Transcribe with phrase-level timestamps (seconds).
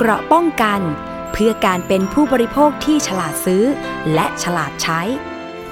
[0.00, 0.80] เกราะป้องกัน
[1.32, 3.64] เพื่อการเป็นผู้บริโภคที่ฉลาดซื้อ
[4.14, 5.00] และฉลาดใช้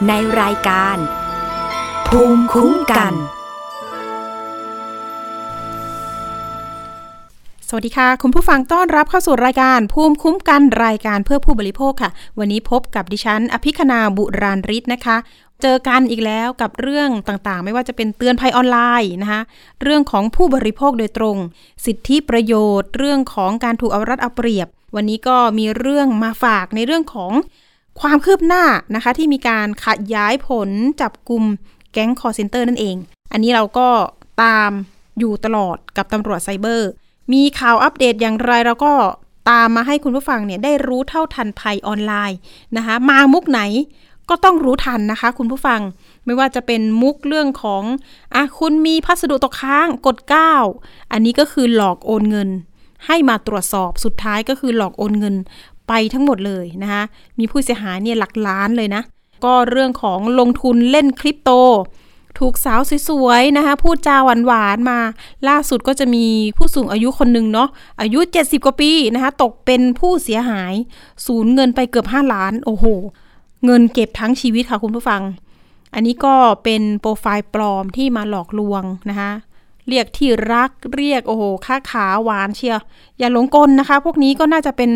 [0.09, 0.97] ในรายการ
[2.09, 3.15] ภูมิคุ้มกัน
[7.69, 15.17] สวัสดีค่ะ คุณผู้ฟังต้อนรับเข้าสู่รายการ ภูมิคุ้มกันรายการเพื่อผู้บริโภคค่ะ วันนี้พบกับดิฉัน อภิคณาบุราริศนะคะ
[15.63, 19.43] เจอกันอีกแล้วกับเรื่องต่างๆ ไม่ว่าจะเป็นเตือนภัยออนไลน์นะคะ
[19.83, 21.37] เรื่องของผู้บริโภคโดยตรง
[21.87, 27.33] สิทธิประโยชน์ เรื่องของการถูกเอารัดเอาเปรียบ วันนี้ก็มีเรื่องมาฝากในเรื่องของ
[28.01, 30.69] ความคืบหน้านะคะ ที่มีการขยายผล
[31.01, 31.45] จับกลุ่ม
[31.93, 32.97] แก๊งคอร์เซนเตอร์นั่นเอง
[33.33, 33.89] อันนี้เราก็
[34.43, 34.71] ตาม
[35.19, 36.91] อยู่ตลอดกับตำรวจไซเบอร์
[37.33, 38.93] มีข่าวอัปเดตอย่างไรเราก็
[39.51, 42.39] ตามมาให้คุณผู้ฟังเนี่ยได้รู้เท่าทันภัยออนไลน์
[42.77, 43.61] นะคะ มามุกไหน
[44.31, 45.81] ก็ต้องรู้ทันนะคะ คุณผู้ฟัง
[46.25, 47.83] ไม่ว่าจะเป็นมุกเรื่องของ
[48.35, 50.17] อะคุณมีพัสดุตกค้างกด
[50.65, 52.49] 9 อันนี้ก็คือหลอกโอนเงิน
[53.07, 55.35] ให้มาตรวจสอบสุดท้ายก็คือหลอกโอนเงิน
[55.89, 57.03] ไปทั้งหมดเลยนะคะ
[57.39, 59.03] มีผู้เสียหายเนี่ยหลักล้านเลยนะ
[59.45, 61.51] ก็เรื่องของลงทุนเล่นคริปโต
[62.39, 64.17] ถูกสาวสวยๆนะคะพูดจา
[64.47, 64.99] หวานๆมา
[65.49, 66.25] ล่าสุดก็จะมี
[66.57, 67.69] ผู้สูงอายุคนหนึ่งเนาะ
[68.01, 70.75] อายุ 70 กว่าปีนะคะตกเป็นผู้เสียหาย
[71.27, 72.87] สูญเงินไปเกือบ 5 ล้านโอ้โห
[73.65, 75.23] เงินเก็บทั้งชีวิตค่ะคุณผู้ฟัง
[75.95, 79.31] อันนี้ก็เป็นโปรไฟล์ปลอมที่มาหลอกลวงนะคะ
[79.89, 82.81] เรียกที่รักเรียกโอ้โหค่าขาหวานเชียว
[83.19, 84.91] อย่าหลงกลนะคะ พวกนี้ก็น่าจะเป็น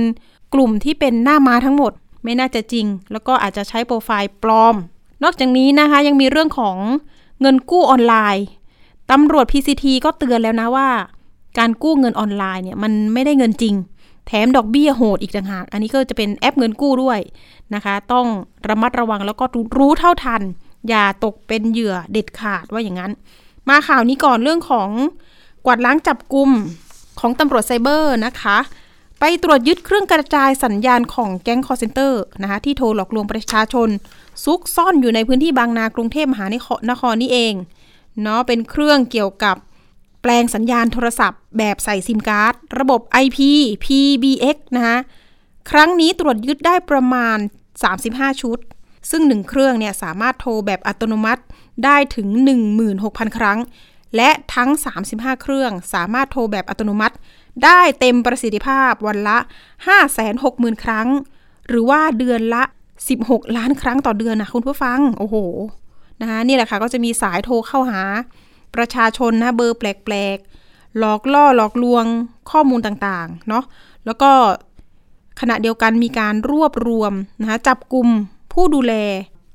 [0.55, 1.93] กลุ่มที่เป็นหน้าม้าทั้งหมด
[2.25, 4.75] ไม่น่าจะจริง แล้วก็อาจจะใช้โปรไฟล์ปลอม
[5.25, 6.77] นอกจากนี้นะคะยังมีเรื่องของ
[7.41, 8.47] เงินกู้ออนไลน์
[9.11, 10.89] ตำรวจ PCT ก็เตือนแล้วนะว่า
[11.59, 13.75] การกู้เงินออนไลน์เนี่ยมันไม่ได้เงินจริง
[14.33, 17.19] แถมดอกเบี้ยโหดอีกต่างหาก อันนี้ก็จะเป็นแอปเงินกู้ด้วย
[17.75, 18.27] นะคะ ต้อง
[18.69, 19.45] ระมัดระวังแล้วก็
[19.79, 20.43] รู้เท่าทัน
[20.89, 23.13] อย่าตกเป็นเหยื่อเด็ดขาดว่าอย่างนั้น
[23.69, 24.89] มาข่าวนี้ก่อนเรื่องของ
[25.67, 26.51] กวาดล้างจับกลุ่ม
[27.21, 28.59] ของตำรวจไซเบอร์นะคะ
[29.21, 33.89] ไปตรวจยึดเครื่องกระจายสัญญาณของแก๊งคอลเซ็นเตอร์นะคะที่โทรหลอกลวงประชาชน
[34.45, 36.47] ซุกซ่อนอยู่ในพื้นที่บางนากรุงเทพมหา
[36.91, 37.55] นครนี่เอง
[38.23, 39.57] เนาะเป็นเครื่องเกี่ยวกับ
[40.23, 43.39] แปลงสัญญาณโทรศัพท์ แบบใส่ซิมการ์ด ระบบ IP
[43.85, 44.99] PBX นะคะ
[45.71, 47.39] ครั้งนี้ตรวจยึดได้ประมาณ
[47.91, 48.59] 35 ชุด
[49.11, 51.43] ซึ่ง1เครื่องเนี่ยสามารถโทรแบบอัตโนมัติ
[51.85, 52.29] ได้ถึง
[52.83, 53.59] 16,000 ครั้ง
[54.17, 54.71] และทั้ง
[55.07, 57.17] 35 เครื่องสามารถโทรแบบอัตโนมัติ
[57.65, 59.39] ได้เต็มประสิทธิภาพวันละ
[60.11, 61.09] 560,000 ครั้ง
[61.69, 62.63] หรือว่าเดือนละ
[63.11, 65.37] 16 ล้านครั้งต่อเดือนนะคุณผู้ฟัง โอ้โห
[66.21, 68.01] นะคะนี่แหละค่ะก็จะมีสายโทรเข้าหา
[68.75, 72.05] ประชาชนนะเบอร์แปลกๆ หลอกล่อหลอกลวง
[72.51, 73.65] ข้อมูลต่างๆ เนาะ
[74.07, 74.31] แล้วก็
[75.41, 78.09] ขณะเดียวกันมีการรวบรวมนะคะจับกลุ่ม
[78.53, 78.95] ผู้ดูแล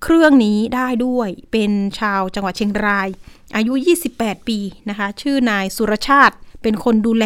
[0.04, 3.08] เครื่องนี้ได้ด้วยเป็นชาวจังหวัดเชียงราย
[3.56, 3.74] อายุ
[4.12, 4.59] 28 ปี
[4.90, 7.25] นะคะชื่อนายสุรชาติเป็นคนดูแล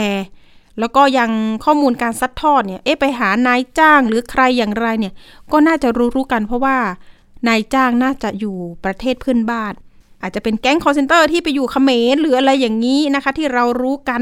[0.80, 1.32] แล้วก็ยัง
[1.66, 5.14] ข้อมูลการซัดทอดเนี่ยเอ๊ะไปหานายจ้างหรือใครอย่างไรเนี่ย
[5.52, 6.78] ก็น่าจะรู้ๆกันเพราะว่า
[7.48, 9.74] นายจ้างน่าจะอยู่ประเทศเพื่อนบ้าน
[10.22, 14.22] อาจจะเป็นแก๊งคอลเซ็นเตอร์ที่ไปอยู่เขมรหรืออะไรอย่างนี้นะคะ ที่เรารู้กัน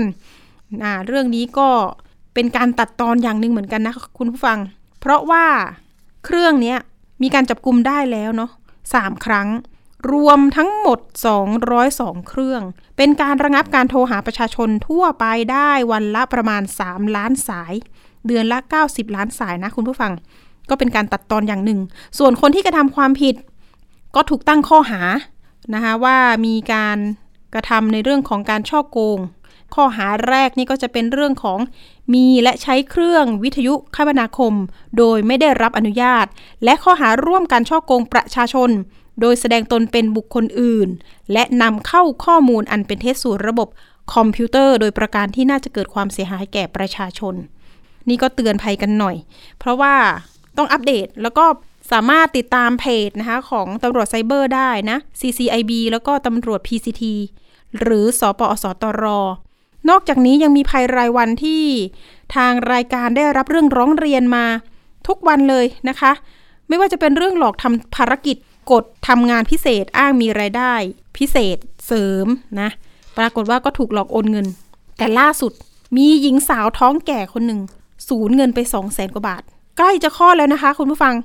[1.07, 1.69] เรื่องนี้ก็
[2.33, 4.57] เป็นการตัดตอนอย่างหนึ่งเหมือนกันนะคุณผู้ฟัง
[4.99, 5.45] เพราะว่า
[6.25, 6.75] เครื่องนี้
[7.23, 8.51] มีการจับกลุ่มได้แล้วเนาะ
[8.93, 9.47] สามครั้ง
[10.11, 10.99] รวมทั้งหมด
[11.63, 12.61] 202 เครื่อง
[12.97, 17.73] เป็นการระงับการโทรหาประชาชนทั่วไปได้วันละประมาณ 3 ล้านสาย
[18.27, 20.11] เดือนละ 90 ล้านสายนะคุณผู้ฟัง
[20.69, 21.79] ก็เป็นการตัดตอนอย่างหนึ่ง
[22.19, 23.35] ส่วนคนที่กระทำความผิด
[24.15, 25.01] ก็ถูกตั้งข้อหา
[25.73, 26.97] นะคะว่ามีการ
[27.53, 29.19] กระทำในเรื่องของการช่อโกง
[29.75, 31.59] ข้อหาแรกนี่ก็จะเป็นเรื่องของ
[32.13, 34.53] มีและใช้เครื่องวิทยุคมนาคม
[34.97, 36.25] โดยไม่ได้รับอนุญาต
[36.63, 38.69] และข้อหาร่วมการช่อโกงประชาชน
[39.21, 40.89] โดยแสดงตนเป็นบุคคลอื่น
[41.33, 43.67] และนำเข้าข้อมูลอันเป็นเท็จสู่ระบบ
[44.13, 47.35] คอมพิวเตอร์ โดยประการที่น่าจะเกิดความเสียหายแก่ประชาชน
[48.09, 49.15] นี่ก็เตือนภัยกันหน่อย
[49.59, 49.95] เพราะว่า
[50.57, 51.45] ต้องอัปเดตแล้วก็
[51.91, 57.03] สามารถติดตามเพจนะคะของตำรวจไซเบอร์ได้นะ CCIB แล้วก็ตำรวจ PCT
[57.79, 59.03] หรือศปอส.ตร.
[59.89, 61.63] นอกจากนี้ยังมีภัยรายวันที่
[62.35, 64.45] ทางรายการได้รับเรื่องร้องเรียนมา
[65.07, 66.11] ทุกวันเลยนะคะ
[66.67, 68.37] ไม่ว่าจะเป็นเรื่องหลอกทำภารกิจ
[68.71, 70.73] กดทำงานพิเศษอ้างมีรายได้
[71.17, 71.57] พิเศษ
[71.87, 72.27] เสริม
[72.61, 72.69] นะ
[73.17, 74.47] ปรากฏว่าก็ถูกหลอกโอนเงิน
[74.97, 75.51] แต่ล่าสุด
[75.97, 77.61] มีหญิงสาวท้องแก่คนหนึ่ง
[78.09, 79.43] สูญเงินไป2 0 0แสนกว่าบาท
[79.77, 81.15] ใกล้จะคลอดแล้วนะคะ คุณผู้ฟัง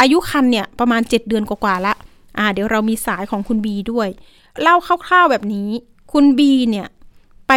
[0.00, 1.94] อายุคันเนี่ยประมาณ 7 เดือนกว่าๆละ
[2.38, 4.08] อ่า เดี๋ยวเรามีสายของคุณบีด้วย
[4.60, 5.68] เล่าคร่าวๆแบบนี้
[6.12, 6.86] คุณบีเนี่ย
[7.48, 7.52] ไป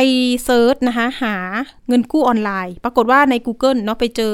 [0.46, 1.36] เซิร์ชนะคะหา
[1.88, 4.34] เงินกู้ออนไลน์ ปรากฏว่าใน Google เนาะไปเจอ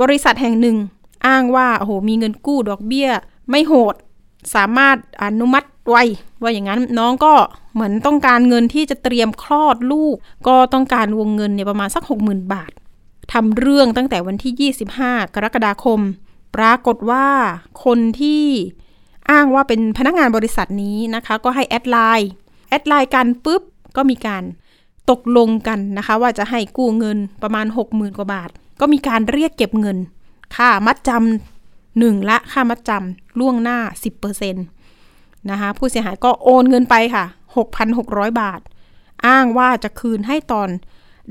[0.00, 0.76] บริษัทแห่งหนึ่ง
[1.26, 3.08] อ้างว่าโอ้โหมีเงินกู้ดอกเบี้ย
[3.50, 3.94] ไม่โหด
[4.54, 5.96] สามารถอนุมัติไว
[6.42, 7.34] ว่าอย่างนั้นน้องก็
[7.74, 10.16] เหมือนต้องการเงินที่จะเตรียมคลอดลูก
[10.48, 12.72] ก็ต้องการวงเงินเนี่ยประมาณสัก 60,000 บาท
[13.32, 16.00] ทำเรื่องตั้งแต่วันที่ 25 กรกฎาคม
[16.54, 17.26] ปรากฏว่า
[17.84, 18.44] คนที่
[19.30, 22.30] อ้างว่าเป็นพนักงานบริษัทนี้นะคะ ก็ให้แอดไลน์
[22.68, 23.62] แอดไลน์กันปุ๊บ
[23.96, 24.42] ก็มีการ
[25.10, 29.98] ตกลงกันนะคะ ว่าจะให้กู้เงินประมาณ 60,000 กว่าบาท ก็มีการเรียกเก็บเงิน
[30.56, 33.78] ค่ามัดจำหนึ่งละค่ามัดจำล่วงหน้า
[34.42, 37.24] 10%นะคะผู้เสียหายก็โอนเงินไปค่ะ
[37.82, 38.60] 6,600 บาท
[39.26, 40.68] อ้างว่าจะคืนให้ตอน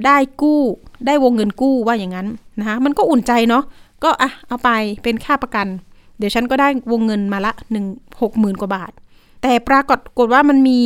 [0.06, 0.62] ได้กู้
[1.06, 2.28] ได้วงเงินกู้ว่าอย่างนั้น
[2.60, 3.64] นะคะมันก็อุ่นใจเนาะ
[4.04, 4.70] ก็อะเอาไป
[5.04, 5.68] เป็นค่าประกัน
[6.18, 7.86] เดี๋ยวฉันก็ได้วงเงินมาละหนึ่ง
[8.22, 8.92] หกหมื่นกว่าบาท
[9.42, 10.82] แต่ปรากฏกฏว่ามันมี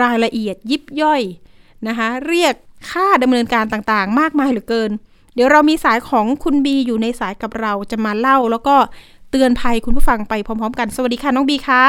[0.00, 1.22] รายละเอียดยิบย่อย
[1.88, 2.54] นะคะเรียก
[2.90, 4.90] ค่าดำเนินการต่างๆ มากมายเหลือเกิน
[5.34, 8.76] เดี๋ยวเรามีสายของคุณบีอยู่ในสายกับเราจะมาเล่า แล้วก็
[9.30, 11.82] เตือนภัยคุณผู้ฟังไปพร้อม ๆ กัน สวัสดีค่ะน้องบีคะ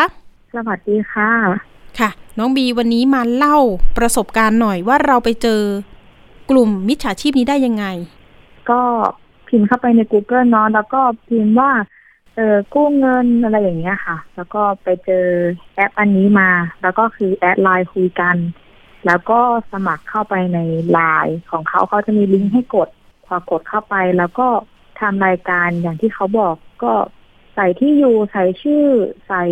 [0.56, 1.32] สวัสดีค่ะ
[2.00, 2.10] ค่ะ
[2.40, 3.58] น้องบีวันนี้มาเล่า
[3.98, 5.62] ประสบการณ์หน่อยว่าเราไปเจอ
[6.50, 7.86] กลุ่มมิจฉาชีพนี้ได้ยังไง
[8.70, 8.82] ก็
[9.56, 11.72] พิมพ์เข้าไปใน Google เนาะแล้วก็พิมพ์ว่า
[12.36, 15.26] เออกู้เงินอะไรอย่างเงี้ยค่ะ แล้วก็ไปเจอ
[15.76, 16.50] แอปอันนี้มา
[16.82, 18.36] แล้วก็คือแอดไลน์คุยกัน
[19.06, 19.40] แล้วก็
[19.72, 20.60] สมัครเข้าไปใน
[20.92, 22.90] ไลน์ของเขาเขาจะมีลิงก์ให้กด
[23.26, 24.48] พอกดเข้าไปแล้วก็
[25.00, 26.94] ทำรายการอย่างที่เขาบอกก็
[27.56, 28.86] ใส่ที่อยู่ใส่ชื่อ
[29.28, 29.44] ใส่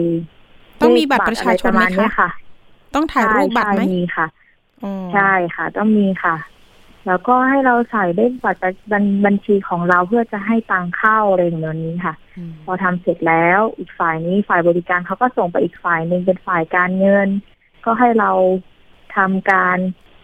[0.82, 2.30] ต้องมีบัตรประชาชนไหมเลขบัตรอรประมาณเนี้ยคะค่ะ
[2.96, 4.28] ต้องถ่ายรูปบัตรไหมใช่มีค่ะ
[4.84, 6.36] อ๋อใช่ค่ะ ต้องมีค่ะ
[7.08, 8.60] แล้วก็ให้เราใส่เลขบัตร
[8.92, 17.28] บัญบัญชีของเราเพื่อจะให้ตังเข้าอะไรอย่างนี้ค่ะอืมพอทำเสร็จแล้วอีกฝ่ายนี้ฝ่ายบริการเขาก็ส่งไปอีกฝ่ายหนึ่งเป็นฝ่ายการเงิน
[17.86, 18.32] ก็ให้เรา
[19.16, 19.78] ทำการ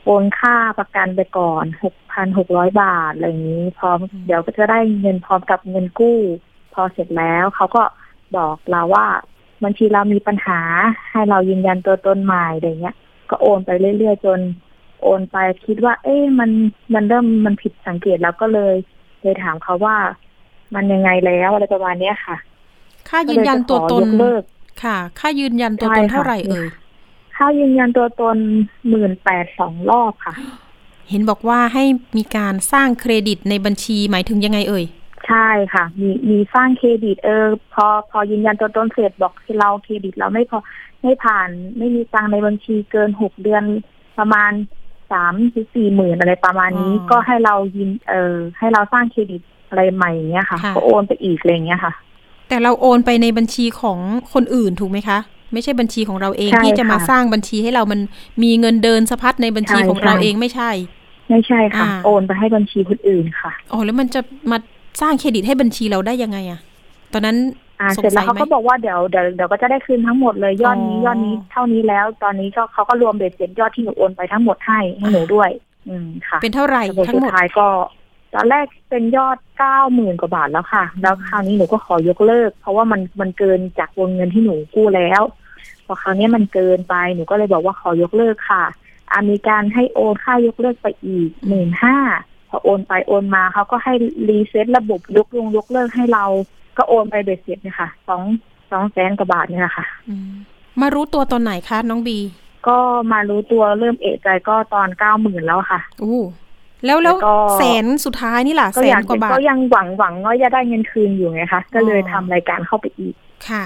[0.06, 6.20] โอนค่าประกันไปก่อนหกพันหกร้อยบาทอะไรอย่างนี้ พร้อมเดี๋ยวก็จะได้เงินพร้อมกับเงินกู้
[6.74, 7.84] พอเสร็จแล้วเขาก็
[8.36, 9.08] บอกเราว่า
[9.64, 10.62] บัญชีเรามีปัญหา
[11.12, 12.96] ให้เรายืนยันตัวตนใหม่อะไรเงี้ย
[13.30, 14.40] ก็โอนไปเรื่อยๆจน
[15.02, 16.50] โอนไปคิดว่า เอ๊ะมัน
[16.94, 18.76] มันเริ่มมันผิดสังเกตแล้วก็เลย
[19.22, 19.98] เลยถามเขาว่า
[20.76, 22.38] มันยังไงแล้วอะไรประมาณเนี้ยค่ะ
[23.10, 24.44] ค่ายืนยันตัวตนก็เลยจะขอยกเลิก
[24.84, 26.68] ค่ะ ค่ายืนยันตัวตนใช่ค่ะเท่าไหร่เอ่ย
[27.36, 28.38] ค่ายืนยันตัวตน
[28.90, 30.34] หมื่นแปดสองรอบค่ะ
[31.10, 31.84] เห็นบอกว่าให้
[32.18, 34.86] มีการสร้างเครดิตในบัญชีหมายถึงยังไงเอ่ย
[35.28, 40.60] ใช่ค่ะ มีมีสร้างเครดิตเออ พอพอยืนยันตัวตนเสร็จบอกที่เราเครดิตเราไม่พอ
[41.02, 43.64] ไม่ผ่าน ไม่มีตังค์ในบัญชีเกินหกเดือน
[44.18, 44.52] ประมาณ
[45.12, 51.94] สามถึงสี่หมื่นอะไรประมาณนี้อ๋อก็ให้เรายินเออให้เราสร้างเครดิตอะไรใหม่อย่างเงี้ยค่ะค่ะ ก็โอนไปอีกอะไรอย่างเงี้ยค่ะ
[52.50, 54.00] แต่เราโอนไปในบัญชีของ
[54.34, 55.20] คนอื่นถูกไหมคะ
[55.54, 58.00] ไม่ใช่บัญชีของเราเองใช่ที่จะมาค่ะสร้างบัญชีให้เรามัน
[58.44, 60.70] มีเงินเดินสะพัดในบัญชีใช่ของเราใช่เองไม่ใช่
[61.30, 64.22] ไม่ใช่ค่ะอ่าโอนไปให้บัญชีคนอื่นค่ะอ๋อแล้วมันจะ
[64.52, 64.58] มา
[65.02, 66.60] สร้างเครดิตให้บัญชีเราได้ยังไงอะ
[67.14, 67.38] ตอนนั้น
[67.80, 75.50] อ่าสงเสร็จแล้สัวยเขาไหมก็บอกว่าเดี๋ยวเดี๋ยวเดี๋ยวก็จะได้คืนทั้งหมดเลยยอดนี้อ๋อยอดนี้เท่านี้แล้ว ตอนนี้ก็เขาก็รวมเบ็ดเสร็จยอดที่หนูโอนไปทั้งหมดให้ให้หนูด้วย
[75.90, 77.68] อืมค่ะเป็นเท่าไหร่แต่ผลทั้งสุหดมดท้ายก็
[78.34, 85.22] ตอนแรกเป็นยอดเก้าหมื่นกว่าบาทแล้วค่ะ แล้วคราวนี้หนูก็ขอยกเลิก เพราะว่ามันมันเกินจากวงเงินที่หนูกู้แล้ว
[85.86, 88.64] พอคราวนี้มันเกินไปหนูก็เลยบอกว่าขอยกเลิกค่ะ
[89.12, 91.98] อามีการให้โอนค่ายกเลิกไปอีกหมื่นห้า
[92.50, 93.94] พอโอนไปโอนมาเขาก็ให้
[94.28, 96.26] รีเซ็ตระบบยกลงยกเลิกให้เรา
[96.80, 98.22] ก็โอนไปเบ็ดเสร็จเนี่ยค่ะสอง
[98.72, 100.32] สองแสนกว่าบาทเนี่ยค่ะอืม
[100.82, 102.18] มารู้ตัวตอนไหนคะน้องบี
[102.68, 102.78] ก็
[103.12, 106.20] มารู้ตัวเริ่มเอะใจก็ตอนเก้าหมื่นแล้วค่ะอู้
[106.86, 113.14] แล้วแล้วแล้วก็แสนสุดท้ายนี่ล่ะก็แสอนยากกว่าบาทก็ยังหวังหวังว่าจะได้เงินคืนอยู่ไงคะก็เลยอ๋อทำรายการเข้าไปอีก
[113.50, 113.64] ค่ะ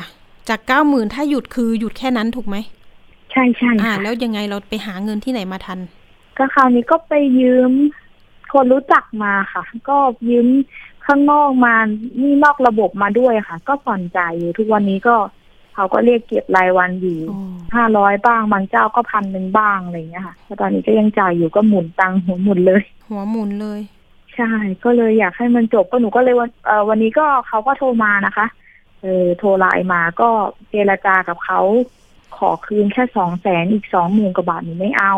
[0.50, 2.58] จากเก้าหมื่นถ้าหยุดคือหยุดแค่นั้นถูกไหม
[3.32, 5.80] ใช่ใช่อ่าค่ะแล้วยังไงเราไปหาเงินที่ไหนมาทัน
[6.38, 7.72] ก็คราวนี้ก็ไปยืม
[8.54, 9.98] คนรู้จักมาค่ะ ก็
[10.30, 10.48] ยืม
[11.06, 11.76] ข้างนอกมา
[12.22, 15.16] นี่นอกระบบมาด้วยค่ะ ก็ผ่อนจ่ายอยู่ทุกวันนี้ก็
[15.76, 17.40] เขาก็เรียกเก็บรายวันอยู่อ๋อ
[17.76, 23.82] ห้าร้อยบ้างบางเจ้าก็พันหนึ่งบ้างอะไรอย่างเงี้ยค่ะแต่ตอนนี้ก็ยังจ่ายอยู่ก็หมุนตังค์หัวหมุนเลย หัวหมุนเลย
[24.36, 24.52] ใช่
[24.84, 28.46] ก็เลยอยากให้มันจบก็หนูก็เลยวันเอ่อวันนี้ก็เขาก็โทรมานะคะ
[29.02, 30.30] เออโทรไลน์มาก็
[30.70, 31.60] เจรจากับเขา
[32.38, 35.16] ขอคืนแค่สองแสนอีกสองหมื่นกว่าบาทหนูไม่เอา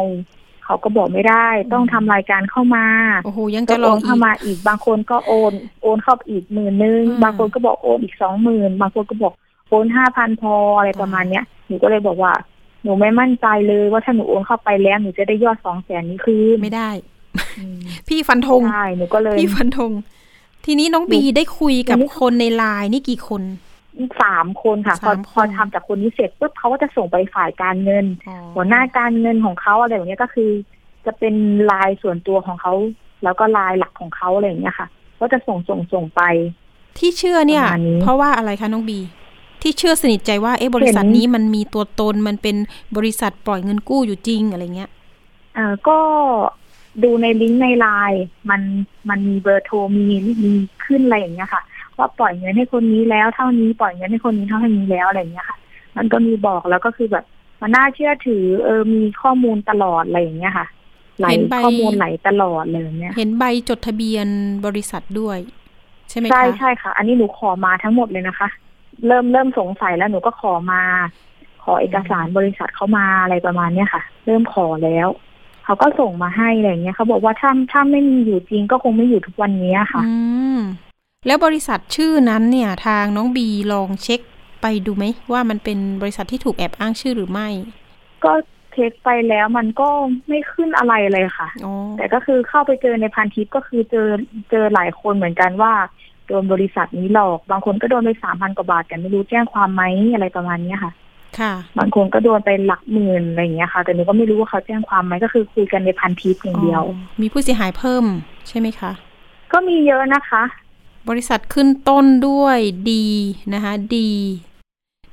[0.65, 2.85] เขาก็บอกไม่ได้ ต้องทำรายการเข้ามา
[3.25, 9.33] โอ้โหยังก็จะลโอองนอีเข้ากมาอีกบางคนก็โอน โอนเข้าไปอีกหมื่นนึงอืมบางคนก็บอกโอนอีกสองหมื่นบางคนก็บอก
[9.69, 12.33] โอนห้าพันพออะไรประมาณเนี้ยหนูก็เลยบอกว่า
[12.83, 16.89] หนูไม่มั่นใจเลยว่าถ้าหนูโอนเข้าไปแล้วหนูจะได้ยอดสองแสนนี้คืนไม่ได้
[17.59, 19.91] อืมพี่ฟันธงใช่หนูก็เลยพี่ฟันธง
[20.65, 23.41] ทีนี้น้องบีได้คุยกับอันนี้คนในไลน์นี่กี่คน
[24.21, 30.49] สามคนค่ะ พอสามคนพอทำจากคนนี้เสร็จปุ๊บเขาก็จะส่งไปฝ่ายการเงินอ๋อหัวหน้าการเงินของเขาอะไรแบบเนี้ยก็คือ
[31.05, 31.35] จะเป็น
[31.71, 32.73] ลายส่วนตัวของเขา
[33.23, 34.87] แล้วก็ลายหลักของเขาอะไรอย่างเงี้ยค่ะ
[35.19, 36.21] ก็จะส่งส่งส่งไป
[36.99, 38.99] ที่เชื่อเนี่ยประมาณนี้เพราะว่าอะไรคะน้องบี
[39.61, 42.55] ที่เชื่อสนิทใจว่าเอ๊ะบริษัทเห็นนี้มันมีตัวตนมันเป็น
[42.97, 44.89] บริษัทปล่อยเงินกู้อยู่จริงอะไรเงี้ย
[45.57, 45.99] อ่าก็
[47.03, 48.61] ดูในลิงก์ในไลน์มัน
[49.09, 50.03] มันมีเบอร์โทรมี
[50.43, 50.51] มี
[50.85, 51.61] ขึ้นอะไรอย่างเงี้ยค่ะ
[51.97, 55.57] ว่าปล่อยเงินให้คนนี้แล้วเท่านี้ปล่อยเงินให้คนนี้เท่านี้แล้วอะไรอย่างเงี้ยค่ะ
[55.97, 57.25] มันก็มีบอกแล้วก็คือแบบ
[57.61, 60.67] มันน่าเชื่อถือ เออมีข้อมูลตลอดอะไรอย่างเงี้ยค่ะ
[61.19, 64.27] ไหลเห็นใบข้อมูลไหลตลอดเลยอย่างเงี้ยเห็นใบจดทะเบียน
[64.65, 65.37] บริษัทด้วย
[66.09, 68.47] ใช่ไหมคะ ใช่ใช่ค่ะ อันนี้หนูขอมาทั้งหมดเลยนะคะ
[69.07, 70.81] เริ่มเริ่มสงสัยแล้วหนูก็ขอมา
[71.63, 75.07] ขอเอกสารบริษัทเขามาอะไรประมาณเนี้ยค่ะ เริ่มขอแล้ว
[75.65, 80.15] เขาก็ส่งมาให้อะไรอย่างเงี้ยเขาบอกว่าถ้าถ้าไม่มีอยู่จริงก็คงไม่อยู่ทุกวันนี้ค่ะอื
[80.57, 80.59] ม
[81.25, 84.19] แล้วบริษัทชื่อนั้นเนี่ยทางน้องบีลองเช็ค
[84.61, 87.47] ไปดูไหมว่ามันเป็นบริษัทที่ถูกแอบอ้างชื่อหรือไม่
[88.25, 88.33] ก็
[88.73, 89.89] เช็คไปแล้วมันก็
[90.27, 94.07] ไม่ขึ้นอะไรเลยค่ะอ๋อแต่ก็คือเข้าไปเจอในพันทิปก็คือเจอ
[94.51, 95.73] เจอหลายคนเหมือนกันว่า
[96.27, 100.91] โดนบริษัทนี้หลอก บางคนก็โดนไปสามพันกว่าบาทแต่ไม่รู้แจ้งความไหมอะไรประมาณเนี้ยค่ะ
[101.39, 108.05] ค่ะ บางคนก็โดนไปหลักหมื่นอะไรอย่างเงี้ยค่ะ แต่หนูก็ไม่รู้ว่าเขาแจ้งความไหมก็คือคุยกันในพันทิปอย่างเดียวอ๋อมีผู้เสียหายเพิ่ม
[108.47, 108.91] ใช่ไหมคะ
[109.51, 110.43] ก็มีเยอะนะคะ
[111.09, 112.57] บริษัทขึ้นต้นด้วย
[112.91, 113.05] ดี
[113.53, 114.11] นะคะดี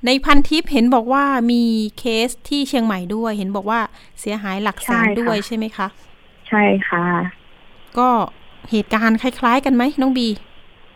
[0.07, 1.63] ในพันทิปเห็นบอกว่ามี
[1.99, 3.81] เคสที่เชียงใหม่ด้วย เห็นบอกว่า
[4.21, 5.87] เสียหายหลักแสนใช่ค่ะด้วยใช่ไหมคะ
[6.49, 7.05] ใช่ค่ะ
[7.99, 8.09] ก็
[8.71, 10.29] เหตุการณ์คล้าย ๆ กันไหมน้องบี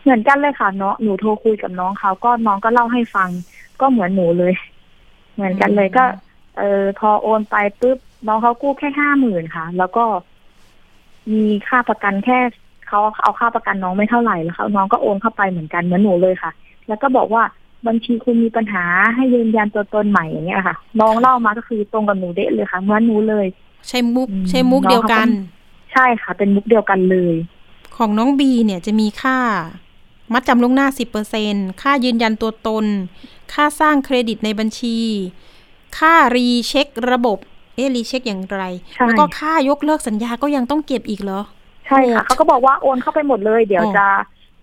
[0.03, 3.29] เหมือนกันเลยค่ะเนาะหนูโทรคุยกับน้องเขาก็น้องก็เล่าให้ฟัง
[3.81, 4.53] ก็เหมือนหนูเลย
[5.33, 6.05] เหมือนกันเลยก็
[6.57, 10.05] เออพอโอนไปปุ๊บน้องเขากู้แค่ห้าหมื่นค่ะ แล้วก็
[11.33, 12.39] มีค่าประกันแค่
[12.87, 16.51] เขาเอาค่าประกันน้องไม่เท่าไหร่แล้วเขาน้องก็โอนเข้าไปเหมือนกันเหมือนหนูเลยค่ะ
[16.87, 17.43] แล้วก็บอกว่า
[17.87, 18.83] บัญชีคุณมีปัญหา
[19.15, 23.45] ให้ยืนยันตัวตนใหม่อย่างเงี้ยค่ะ น้องเล่ามาก็คือตรงกับหนูเดะเลยค่ะเหมือนหนูเลย
[23.87, 25.47] ใช้มุกอืมใช้มุกเดียวกันน้อง
[25.91, 27.35] เขาใช่ค่ะ เป็นมุกเดียวกันเลย
[27.95, 29.37] ของน้องบีเนี่ยจะมีค่า
[30.33, 30.87] มัดจำล่วงหน้า
[31.33, 32.85] 10%ค่ายืนยันตัวตน
[33.53, 34.97] ค่าสร้างเครดิตในบัญชี
[35.97, 37.37] ค่ารีเช็คระบบ
[37.75, 38.61] เอ๊ะรีเช็คอย่างไร
[38.93, 41.41] ใช่แล้วก็ค่ายกเลิกสัญญาก็ยังต้องเก็บอีกเหรอ
[41.87, 44.05] ใช่ค่ะโอ้เขาก็บอกว่าโอนเข้าไปหมดเลย เดี๋ยวอ๋อจะ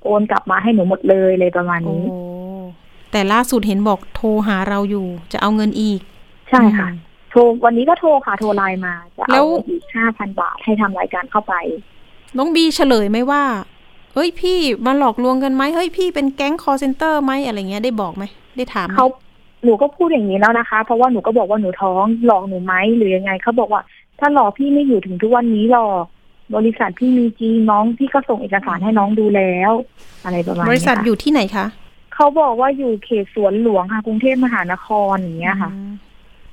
[0.05, 2.05] โอนกลับมาให้หนูหมดเลยเลยประมาณโอ้นี้
[3.11, 6.01] แต่ล่าสุดเห็นบอกโทรหาเราอยู่ จะเอาเงินอีก
[6.51, 6.95] ใช่ค่ะอืม
[7.31, 11.55] โทรวันนี้ก็โทรค่ะโทรไลน์มาจะแล้เอาวอีกห้าพันบาทให้ทำรายการเข้าไป
[12.37, 13.43] น้องบีเฉลยไหมว่า
[14.15, 18.25] เฮ้ยพี่มาหลอกลวงกันไหมเฮ้ยพี่เป็นแก๊งคอร์เซนเตอร์ไหมอะไรเงี้ยได้บอกไหม
[18.57, 19.07] ได้ถามไหมเขา
[19.65, 23.83] หนูก็พูดอย่างนี้แล้วนะคะ เพราะว่าหนูก็บอกว่าหนูท้องหลอกหนูไหมหรือยังไงเขาบอกว่า
[24.19, 26.05] ถ้าหลอกพี่ไม่อยู่ถึงทุกวันนี้หรอก
[26.57, 29.73] บริษัทพี่มีจริงน้องพี่ก็ส่งเอกสารให้น้องดูแล้ว
[30.25, 31.67] อะไรประมาณบนี้ริษัทค่ะอยู่ที่ไหนคะ
[32.15, 35.93] เขาบอกว่าอยู่เขตสวนหลวงค่ะกรุงเทพมหานครอย่างเงี้ยค่ะอืม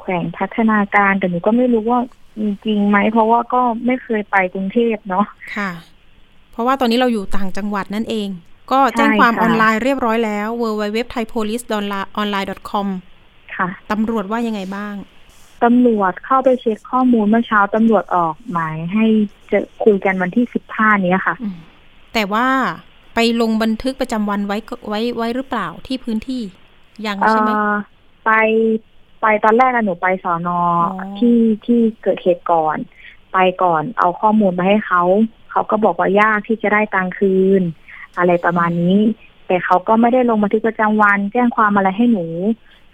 [0.01, 1.99] แขวงพัฒนาการแต่หนูก็ไม่รู้ว่า
[2.41, 5.69] มีจริงไหมเพราะว่าก็ไม่เคยไปกรุงเทพเนาะค่ะ
[6.51, 8.29] เพราะว่าตอนนี้เราอยู่ต่างจังหวัดนั่นเอง
[8.71, 12.87] ก็แจ้งความใช่ค่ะออนไลน์เรียบร้อยแล้ว www.thaipolice.online.com
[13.55, 14.95] ค่ะตำรวจว่ายังไงบ้าง
[15.63, 19.05] ตำรวจเข้าไปเช็คข้อมูลเมื่อเช้าตำรวจออกหมายให้
[19.51, 21.57] จะคุยกันวันที่สิบห้านี้ยค่ะอืม
[22.13, 22.47] แต่ว่า
[23.15, 26.41] ไปลงบันทึกประจำวันไว้ก็ไว้ไว้หรือเปล่าที่พื้นที่
[27.05, 27.55] ยังเอ่ใช่ไหมอ
[28.25, 28.31] ไป
[29.21, 30.59] ไปตอนแรกอะหนูไปสอนอ
[30.99, 32.77] อที่ที่เกิดเหตุก่อน
[33.33, 35.03] ไปก่อนเอาข้อมูลมาให้เขา
[35.51, 37.61] เขาก็บอกว่ายากที่จะได้ตังคืน
[38.17, 38.97] อะไรประมาณนี้
[39.47, 42.25] แต่เขาก็ไม่ได้ลงบันทึกประจำวัน แจ้งความอะไรให้หนู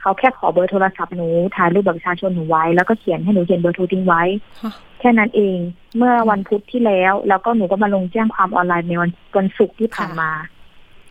[0.08, 4.24] เขาแค่ขอเบอร์โทรศัพท์หนูถ่ายรูปบัตรประชาชนหนูไว้ แล้วก็เขียนให้หนูเขียนเบอร์โทรทิ้งไว้
[4.64, 5.58] ฮะแค่นั้นเอง
[5.98, 10.32] เมื่อวันพุธที่แล้ว แล้วก็หนูก็มาลงแจ้งความออนไลน์ในวันวันศุกร์ที่ผ่านมา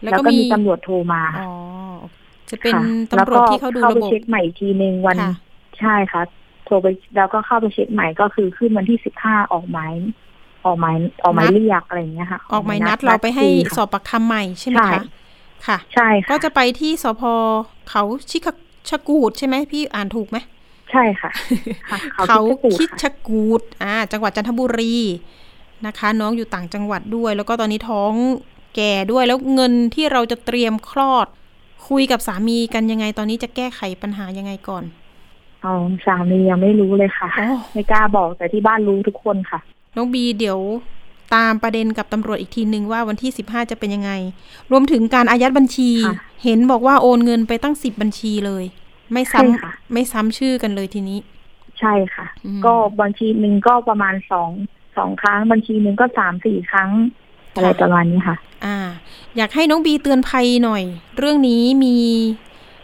[0.03, 1.53] แล้วแล้วก็ก็มีมีตำรวจโทรมาอ๋อ
[2.50, 5.33] จะเป็นค่ะตำรวจที่เขาดูแล้วระก็บบเข้าไปเช็คใหม่อีกทีหนึ่งวันค่ะ
[5.81, 6.23] ใช่ค่ะ
[6.65, 6.87] โทรไป
[7.17, 9.93] แล้วก็เข้าไปเช็คใหม่ก็คือขึ้นวันที่สิบห้าออกหมาย
[10.65, 15.03] ออกหมายออกหมายเรียกอะไรอย่างเงี้ยค่ะ ออกหมายนัดเราไปให้คุยค่ะสอบปากคำใหม่ใช่ไหมใช่คะ
[15.67, 17.23] ค่ะ ใช่ค่ะก็จะไปที่สพ
[17.91, 18.47] เขาชิค
[18.90, 20.38] ชกูดใช่ไหมพี่อ่านถูกไหม
[20.90, 21.31] ใช่ค่ะ
[21.90, 22.40] ค่ะเขา
[22.78, 24.97] คิคิดดค่ะชกูดอ่า จังหวัดจันทบุรี
[25.87, 28.12] นะคะ น้องอยู่ต่างจังหวัดด้วย แล้วก็ตอนนี้ท้อง
[28.76, 31.26] แก่ด้วยแล้วเงินที่เราจะเตรียมคลอด
[31.88, 34.85] คุยกับสามีกันยังไงตอนนี้จะแก้ไขปัญหายังไงก่อน
[35.64, 35.75] อ๋อ
[36.07, 39.61] สามียังไม่รู้เลยค่ะอ๋อไม่กล้าบอกแต่ที่บ้านรู้ทุกคนค่ะ
[39.97, 40.59] น้องบีเดี๋ยว
[41.35, 44.12] ตามประเด็นกับตำรวจอีกทีนึงว่าวันที่ 15 จะเป็นยังไง
[44.71, 48.64] รวมถึงการอายัดบัญชีค่ะเห็นบอกว่าโอนเงินไปตั้ง 10 บัญชีเลย
[49.12, 51.18] ไม่ซ้ใช่ค่ะำไม่ซ้ำชื่อกันเลยทีนี้
[51.80, 54.50] ใช่ค่ะอืมก็บัญชีหนึ่งก็ประมาณสอง
[54.97, 56.90] สองครั้ง บัญชีหนึ่งก็สามสี่ครั้ง
[57.54, 58.76] อะไรประมาณนี้ค่ะ อ่า
[59.37, 60.83] อยากให้น้องบีเตือนภัยหน่อย
[61.18, 61.97] เรื่องนี้มี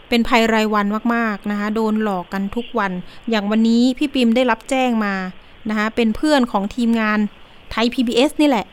[0.09, 0.85] เป็นภัยรายวัน
[1.15, 2.91] มาก ๆนะคะ โดนหลอกกันทุกวัน
[3.29, 5.13] อย่างวันนี้พี่ปิมได้รับแจ้งมา
[5.69, 7.19] นะคะ เป็นเพื่อนของทีมงาน
[7.73, 8.65] ไทย PBS นี่แหละ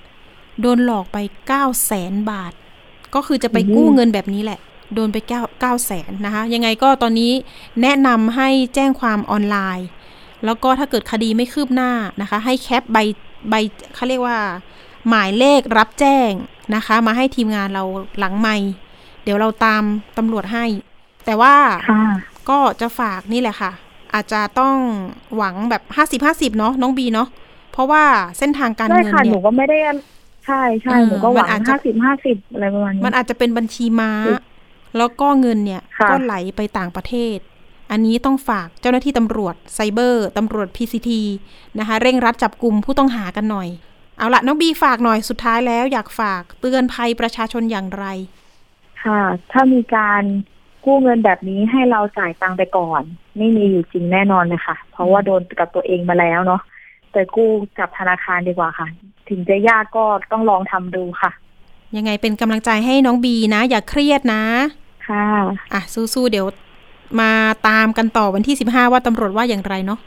[0.61, 2.53] โดนหลอกไป9 0 0แสนบาท
[3.15, 4.61] ก็คือจะไปกู้เงินแบบนี้แหละ
[4.95, 7.33] โดนไป9 9แสนนะคะ ยังไงก็ตอนนี้
[7.83, 9.89] แนะนำให้แจ้งความออนไลน์
[10.45, 11.91] แล้วก็ถ้าเกิดคดีไม่คืบหน้า
[12.21, 12.99] นะคะ ให้แคปใบ
[13.51, 13.55] ใบ
[13.95, 14.39] เขาเรียกว่า
[15.09, 16.31] หมายเลขรับแจ้ง
[16.75, 17.85] นะคะ มาให้ทีมงานเรา
[18.19, 18.57] หลังไม่
[19.23, 19.83] เดี๋ยวเราตาม
[20.19, 20.65] ตำรวจให้
[21.25, 21.55] แต่ว่า
[21.91, 22.03] ค่ะ
[22.51, 23.73] ก็จะฝากนี่แหละค่ะ
[24.15, 24.77] อาจจะต้อง
[25.37, 27.50] หวังแบบห้าสิบห้าสิบเนาะน้องบีเนาะเพ
[27.81, 28.05] ราะว่า
[28.39, 29.79] เส้นทางการใช่เงินค่ะหเนี่นูยก็ไม่ได้
[30.47, 34.41] ใช่ใช่เออหนูก็หวัมันงอาจจะห้าสิบห้าสิบอะไรประมาณนี้มันอาจจะเป็นบัญชีม้าอืม
[34.99, 37.39] แล้วก็เงินเนี่ยค่ะก็ไหลไปต่างประเทศ
[37.91, 41.11] อันนี้ต้องฝากเจ้าหน้าที่ตำรวจไซเบอร์ตำรวจ PCT
[41.79, 43.69] นะคะ เร่งรัดจับกลุ่มผู้ต้องหากันหน่อย
[44.19, 48.07] เอาละน้องบีฝากหน่อยสุดท้ายแล้ว อยากฝากเตือนภัยประชาชนอย่างไร
[49.05, 49.21] ค่ะ
[49.53, 50.23] ถ้ามีการ
[50.85, 53.03] กู้เงินแบบนี้ให้เราจ่ายตังค์ไปก่อน
[53.39, 56.61] ไม่มีอยู่จริงแน่นอนเลยค่ะ เพราะว่าโดนกับตัวเองมาแล้วเนาะ
[57.13, 58.89] แต่กู้กับธนาคารดีกว่าค่ะ
[59.29, 61.31] ถึงจะยากก็ต้องลองทำดูค่ะ
[61.97, 64.45] ยังไงเป็นกำลังใจให้น้องบีนะ อย่าเครียดนะ
[65.09, 65.27] ค่ะ
[65.73, 66.47] อะ สู้ๆ เดี๋ยว
[67.21, 67.33] มา
[67.69, 69.99] ตามกันต่อวันที่15ว่าตำรวจว่าอย่างไรเนาะ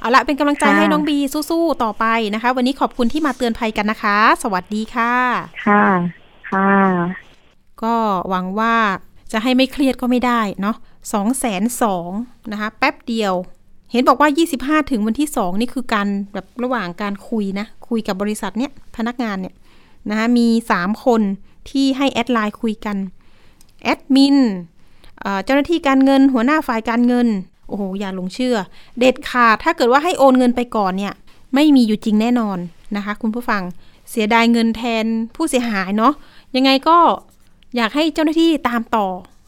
[0.00, 1.16] เอาละเป็นกำลังใจค่ะให้น้องบี
[1.50, 5.14] สู้ๆ ต่อไปนะคะ วันนี้ขอบคุณที่มาเตือนภัยกันนะคะ สวัสดีค่ะ
[5.66, 5.84] ค่ะ
[6.50, 6.74] ค่ะ
[7.82, 7.94] ก็
[8.28, 8.74] หวังว่า
[9.32, 10.76] จะให้ไม่เครียดก็ไม่ได้เนาะ
[11.12, 12.10] สองแสนสอง
[12.52, 13.34] นะคะ แป๊บเดียว
[13.92, 14.28] เห็นบอกว่า
[14.82, 19.54] 25 ถึงวันที่ 2 นี่คือการแบบระหว่างการคุยนะ คุยกับบริษัทเนี่ยพนักงานเนี่ย
[20.10, 21.20] นะคะมี 3 คน
[21.70, 22.96] ที่ให้แอดไลน์คุยกัน
[23.84, 24.36] แอดมิน
[25.20, 27.28] เอ่อเจ้าหน้าที่การเงินหัวหน้าฝ่ายการเงิน
[27.68, 28.56] โอ้โห อย่าหลงเชื่อ
[28.98, 31.14] เด็ดขาดถ้าเกิดว่าให้โอนเงินไปก่อนเนี่ย
[31.54, 32.58] ไม่มีอยู่จริงแน่นอน
[32.96, 33.62] นะคะ คุณผู้ฟัง
[34.10, 35.06] เสียดายเงินแทน
[35.36, 36.12] ผู้เสียหายเนาะ
[36.56, 36.98] ยังไงก็
[37.76, 39.06] อยากให้เจ้าหน้าที่ตามต่อ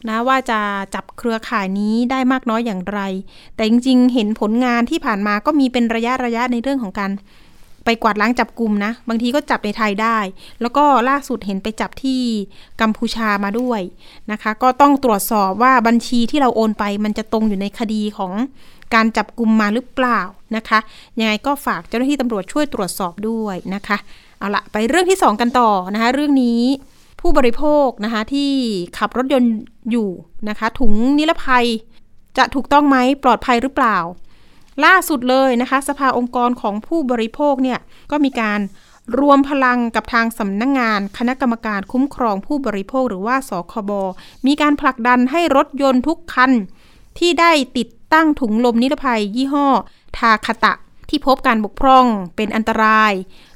[0.09, 0.59] นะว่าจะ
[0.95, 2.99] จับเครือข่ายนี้ได้มากน้อยอย่างไร
[3.55, 7.11] แต่จริงๆ เห็นผลงานที่ผ่านมาก็มีเป็นระยะระยะในเรื่องของการ
[7.85, 10.17] ไปกวาดล้างจับกลุ่มนะ บางทีก็จับในไทยได้
[10.61, 12.21] แล้วก็ล่าสุดเห็นไปจับที่
[12.81, 13.81] กัมพูชามาด้วย
[14.31, 18.33] นะคะ ก็ต้องตรวจสอบว่าบัญชีที่เราโอนไป มันจะตรงอยู่ในคดีของ
[18.93, 20.19] การจับกลุ่มมาหรือเปล่า
[20.55, 20.79] นะคะ
[21.19, 23.97] ยังไงก็ฝากเจ้าหน้าที่ตำรวจช่วยตรวจสอบด้วยนะคะ
[24.39, 26.61] เอาละไปเรื่องที่ 2 กันต่อนะคะ เรื่องนี้
[27.27, 28.51] ผู้บริโภคนะคะที่
[28.97, 29.53] ขับรถยนต์
[29.91, 30.09] อยู่
[30.49, 31.67] นะคะ ถุงนิรภัย
[32.37, 33.97] จะถูกต้องไหมปลอดภัยหรือเปล่า
[34.85, 37.79] ล่าสุดเลยนะคะ สภาองค์กรของผู้บริโภคเนี่ย
[38.11, 38.59] ก็มีการ
[39.19, 43.91] รวมพลังกับทางสำนักงงาน คณะกรรมการคุ้มครองผู้บริโภคหรือว่าสคบ
[44.47, 46.51] มีการผลักดันให้รถยนต์ทุกคัน
[47.19, 49.67] ที่ได้ติดตั้งถุงลมนิรภัยยี่ห้อ
[50.17, 50.73] ทาคาตะ
[51.09, 53.13] ที่พบการบกพร่องเป็นอันตราย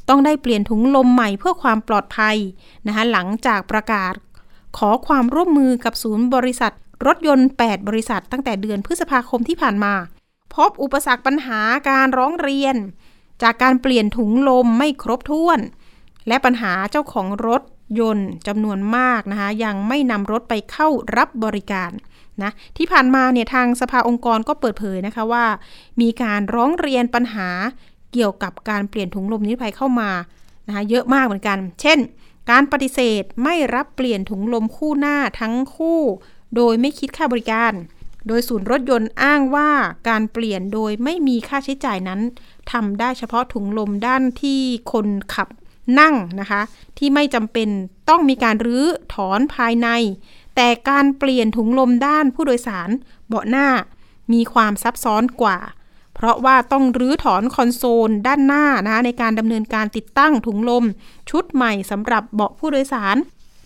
[0.09, 2.37] ต้องได้เปลี่ยนถุงลมใหม่เพื่อความปลอดภัย
[2.87, 4.13] นะคะหลังจากประกาศ
[4.77, 6.73] ขอความร่วมมือกับศูนย์บริษัท
[7.05, 9.93] รถยนต์ 8 บริษัท ตั้งแต่เดือนพฤษภาคมที่ผ่านมา
[10.55, 12.75] พบอุปสรรคปัญหาการร้องเรียน
[13.43, 15.59] จากการเปลี่ยนถุงลมไม่ครบถ้วน
[16.27, 17.61] และปัญหาเจ้าของรถ
[17.99, 21.91] ยนต์จำนวนมากนะคะยังไม่นำรถไปเข้ารับบริการ
[22.43, 25.45] นะที่ผ่านมาเนี่ยทางสภาองค์กรก็เปิดเผยนะคะว่า
[26.01, 27.49] มีการร้องเรียนปัญหา
[28.13, 30.11] เกี่ยวกับการเปลี่ยนถุงลมนิรภัยเข้ามา
[30.67, 31.99] นะคะเยอะมากเหมือนกัน เช่น
[32.51, 35.99] การปฏิเสธไม่รับเปลี่ยนถุงลมคู่หน้าทั้งคู่
[36.55, 37.73] โดยไม่คิดค่าบริการ
[38.27, 39.71] โดยศูนย์รถยนต์อ้างว่า
[40.09, 42.21] การเปลี่ยนโดยไม่มีค่าใช้จ่ายนั้น
[42.71, 44.59] ทำได้เฉพาะถุงลมด้านที่
[44.91, 45.47] คนขับ
[45.99, 46.61] นั่งนะคะ
[46.97, 47.69] ที่ไม่จำเป็น
[48.09, 49.89] ต้องมีการรื้อถอนภายใน
[50.55, 52.89] แต่การเปลี่ยนถุงลมด้านผู้โดยสาร
[53.27, 53.67] เบาะหน้า
[54.33, 55.57] มีความซับซ้อนกว่า
[56.19, 60.85] เพราะว่าต้องรื้อถอนคอนโซลด้านหน้านะคะในการดำเนินการติดตั้งถุงลม
[61.29, 63.17] ชุดใหม่สำหรับเบาะผู้โดยสาร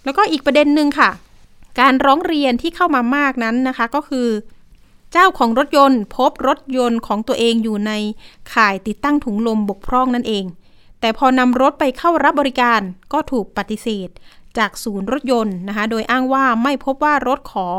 [0.06, 1.10] แล้วก็อีกประเด็นหนึ่งค่ะ
[1.80, 4.28] การร้องเรียนที่เข้ามามากนั้นนะคะก็คือ
[5.12, 7.92] เจ้าของรถยนต์ พบรถยนต์ของตัวเองอยู่ใน
[8.54, 10.46] ข่ายติดตั้งถุงลมบกพร่องนั่นเอง
[11.00, 12.82] แต่พอนำรถไปเข้ารับบริการ
[13.14, 14.10] ก็ถูกปฏิเสธ
[14.58, 17.70] จากศูนย์รถยนต์นะคะโดยอ้างว่าไม่พบว่ารถขอ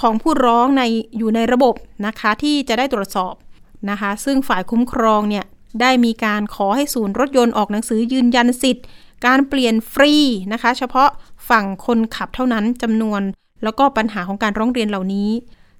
[0.00, 0.82] ของผู้ร้องใน
[1.18, 1.74] อยู่ในระบบ
[2.06, 3.34] นะคะที่จะได้ตรวจสอบ
[3.90, 5.44] นะคะ ซึ่งฝ่ายคุ้มครองเนี่ย
[5.80, 8.84] ได้มีการขอให้ศูนย์รถยนต์ออกหนังสือยืนยันสิทธิ์
[9.26, 10.14] การเปลี่ยนฟรี
[10.52, 11.08] นะคะ เฉพาะ
[11.50, 13.22] ฝั่งคนขับเท่านั้นจำนวน
[13.64, 15.30] แล้วก็ปัญหาของการร้องเรียนเหล่านี้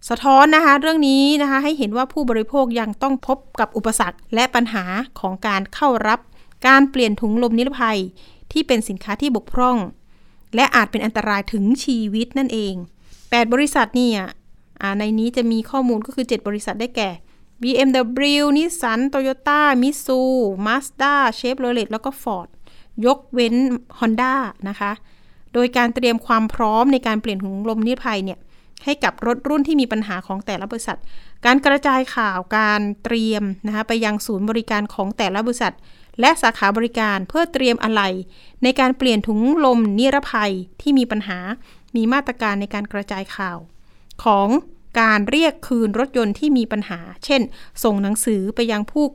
[0.09, 4.85] สะท้อนนะคะเรื่องนี้นะคะให้เห็นว่าผู้บริโภคยังต้องพบกับอุปสรรคและปัญหา
[5.21, 6.19] ของการเข้ารับ
[6.67, 7.99] การเปลี่ยนถุงลมนิรภัย
[8.53, 9.77] ที่เป็นสินค้าที่บกพร่อง
[10.55, 12.75] และอาจเป็นอันตรายถึงชีวิตนั่นเอง
[13.15, 14.11] 8 บริษัทนี่
[14.81, 17.11] อ่าในนี้จะมีข้อมูลก็คือ 7 บริษัทได้แก่
[17.61, 20.21] BMW Nissan Toyota Mitsu
[20.67, 22.49] Mazda Chevrolet แล้วก็ Ford
[23.07, 23.55] ยกเว้น
[23.99, 24.35] Honda
[24.69, 24.93] นะคะ
[25.55, 28.39] โดยการเตรียมความพร้อมในการเปลี่ยนถุงลมนิรภัยเนี่ย
[28.85, 30.99] ให้กับรถรุ่นที่มีปัญหาของแต่ละบริษัท
[31.45, 35.75] การกระจายข่าวการเตรียมนะคะไปยังศูนย์บริการของแต่ละบริษัท
[36.21, 38.09] และสาขาบริการเพื่อเตรียมอะไหล่
[38.63, 41.39] ในการเปลี่ยนถุงลมนิรภัยที่มีปัญหา
[41.97, 43.59] มีมาตรการในการกระจายข่าว
[44.25, 44.49] ของ
[45.01, 47.43] การเรียกคืนรถยนต์ที่มีปัญหา เช่น
[47.85, 49.07] ส่งหนังสือไปยังผู้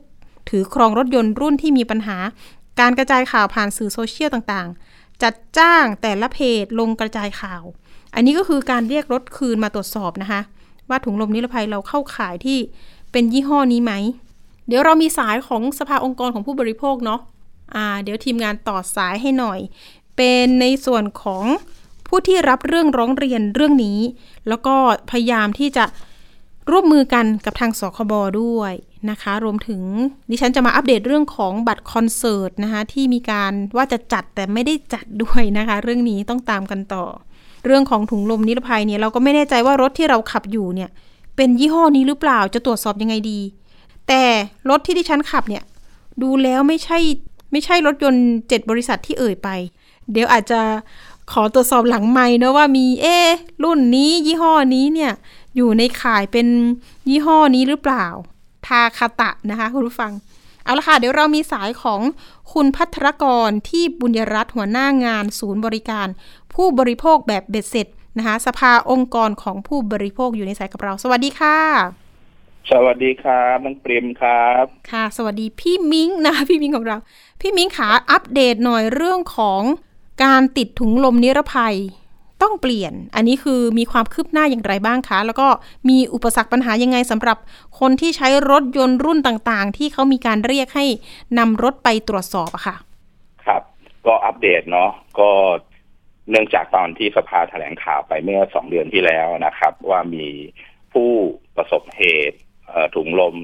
[0.50, 2.16] ถือครองรถยนต์รุ่นที่มีปัญหา
[2.80, 7.62] การกระจายข่าวผ่านสื่อโซเชียลต่างๆ จัดจ้างแต่ละเพจลงกระจายข่าว
[8.14, 10.40] อันนี้ก็คือการเรียกรถคืนมาตรวจสอบนะคะ
[10.88, 12.58] ว่าถุงลมนิรภัยเราเข้าข่ายที่
[13.12, 13.92] เป็นยี่ห้อนี้ไหม
[14.68, 17.20] เดี๋ยวเรามีสายของสภาองค์กรของผู้บริโภคเนาะ
[17.74, 19.60] อ่าเดี๋ยวทีมงานต่อสายให้หน่อย
[20.16, 21.44] เป็นในส่วนของ
[22.14, 23.98] ผู้ที่รับเรื่องร้องเรียนเรื่องนี้
[24.48, 24.74] แล้วก็
[25.10, 25.84] พยายามที่จะ
[26.70, 28.72] ร่วมมือกันกับทางสคบด้วย
[29.10, 29.82] นะคะ รวมถึง
[30.30, 37.04] ดิฉันจะมาอัปเดตเรื่องของบัตรคอนเสิร์ตนะคะที่มีการว่าจะจัดแต่ไม่ได้จัดด้วยนะคะ เรื่องนี้ต้องตามกันต่อ
[37.66, 40.90] เรื่องของถุงลมนิรภัยเนี่ยเราก็ไม่แน่ใจว่ารถที่เราขับอยู่เนี่ย
[41.36, 43.40] เป็นยี่ห้อนี้หรือเปล่าจะตรวจสอบยังไงดี
[44.08, 44.22] แต่
[44.70, 45.62] รถที่ดิฉันขับเนี่ย
[46.22, 46.98] ดูแล้วไม่ใช่
[47.52, 49.48] ไม่ใช่รถยนต์เจ็ดบริษัทที่เอ่ยไป
[50.12, 50.60] เดี๋ยวอาจจะ
[51.32, 53.28] ขอตรวจสอบหลังไม่นะว่ามีเอ๊ะ
[53.62, 55.12] รุ่นนี้ยี่ห้อนี้เนี่ย
[55.56, 56.46] อยู่ในข่ายเป็น
[57.08, 58.06] ยี่ห้อนี้หรือเปล่า
[58.66, 60.12] ทาคาตะนะคะคุณผู้ฟัง
[60.64, 62.00] เอาละค่ะ เดี๋ยวเรามีสายของ
[62.52, 66.08] คุณพัทรกรที่บุญยรัตน์หัวหน้างานศูนย์บริการ
[66.54, 67.86] ผู้บริโภคแบบเบ็ดเสร็จ
[68.18, 71.58] นะคะสภาองค์กรของผู้บริโภคอยู่ในสายกับเรา สวัสดีค่ะ
[72.70, 76.96] สวัสดีครับน้องเปรมครับ ค่ะ สวัสดีพี่มิ้งนะคะพี่มิ้งของเรา
[77.40, 79.62] พี่มิ้งขาอัปเดตหน่อยเรื่องของ
[80.24, 81.76] การติดถุงลมนิรภัย
[82.42, 85.48] ต้องเปลี่ยน อันนี้คือมีความคืบหน้าอย่างไรบ้างคะ แล้วก็
[85.88, 87.38] มีอุปสรรคปัญหายังไงสำหรับ
[87.80, 90.86] คนที่ใช้รถยนต์รุ่นต่างๆ ที่เขามีการเรียกให้
[91.38, 92.76] นำรถไปตรวจสอบอะค่ะ
[93.46, 93.62] ครับ
[94.06, 95.30] ก็อัปเดตเนาะ ก็
[96.30, 100.26] เนื่องจากตอนที่สภาแถลงข่าวไปเมื่อสองเดือนที่แล้วนะครับ ว่ามี
[100.92, 101.10] ผู้
[101.56, 102.38] ประสบเหตุ
[102.94, 103.34] ถุงลม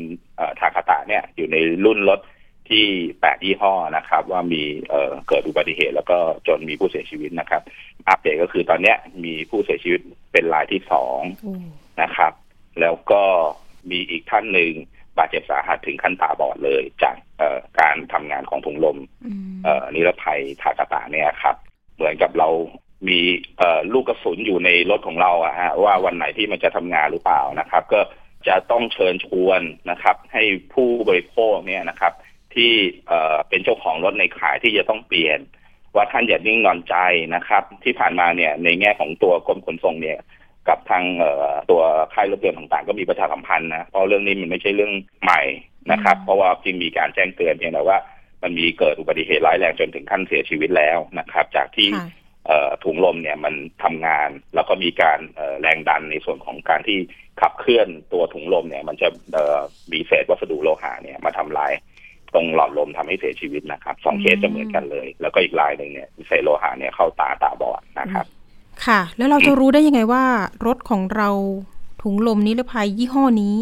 [0.59, 2.21] ทาคาตะเนี่ยอยู่ในรุ่นรถ
[2.71, 2.87] ที่
[3.21, 7.63] แปดยี่ห้อนะครับ ว่ามีเอ่อเกิดอุบัติเหตุ แล้วก็จนมีผู้เสียชีวิตนะครับ
[8.09, 10.01] อัปเดตก็คือตอนเนี้ยมีผู้เสียชีวิต
[10.33, 11.21] เป็นรายที่สอง
[12.03, 12.33] นะครับ
[12.81, 13.23] แล้วก็
[13.91, 14.73] มีอีกท่านหนึ่ง
[15.19, 18.99] บาดเจ็บสาหัสถึงขั้นตาบอดเลย จากเอ่อการทำงานของถุงลม
[19.65, 21.57] เอ่อนิรภัยทากาตะเนี่ยครับ
[21.97, 22.49] เหมือนกับเรา
[23.09, 23.21] มี
[23.59, 28.01] เอ่อลูกกระสุนอยู่ในรถของเราอะฮะว่าวันไหนที่มันจะทำงานหรือเปล่านะครับ ก็
[28.49, 30.43] จะต้องเชิญชวนนะครับ ให้
[30.75, 32.13] ผู้บริโภคเนี่ยนะครับ
[32.55, 32.73] ที่
[33.09, 35.41] เอ่อเป็นเจ้าของรถในขายที่จะต้องเปลี่ยน
[35.95, 36.97] ว่าท่านอย่านิ่งนอนใจ
[37.35, 40.19] นะครับ ที่ผ่านมาเนี่ยในแง่ของตัวกรมขนส่งเนี่ย
[40.69, 41.83] กับทางเอ่อตัว
[42.15, 45.43] ค่ายรถยนต์ต่างๆ ก็มีประชาสัมพันธ์นะเพราะเรื่องนี้มันไม่ใช่เรื่องใหม่
[45.93, 47.99] นะครับ เพราะว่าจึงมีการแจ้งเตือนเพียงแต่ว่า
[48.43, 52.09] มันมีเกิดอุบัติเหตุร้ายแรงจนถึงขั้นเสียชีวิตแล้วนะครับ จากที่ค่ะ
[52.47, 56.99] เอ่อถุงลมเนี่ยมันทำงาน แล้วก็มีการเอ่อแรงดันในส่วนของการที่
[57.41, 59.61] ขับเคลื่อนตัวถุงลมเนี่ย มันจะเอ่อ
[59.93, 61.73] มีเศษวัสดุโลหะเนี่ยมาทำลาย
[62.35, 68.27] ตรงหลอดลมทำให้เสียชีวิตนะครับสองเคสจะเหมือนกันเลย แล้วก็อีกรายหนึ่งเนี่ยเศษโลหะเนี่ยเข้าตาตาบอดนะครับ
[68.87, 70.25] ค่ะ แล้วเราจะรู้ได้ยังไงว่า
[70.67, 71.31] รถของเรา
[72.03, 73.57] ถุงลมนิรภัยยี่ห้อนี้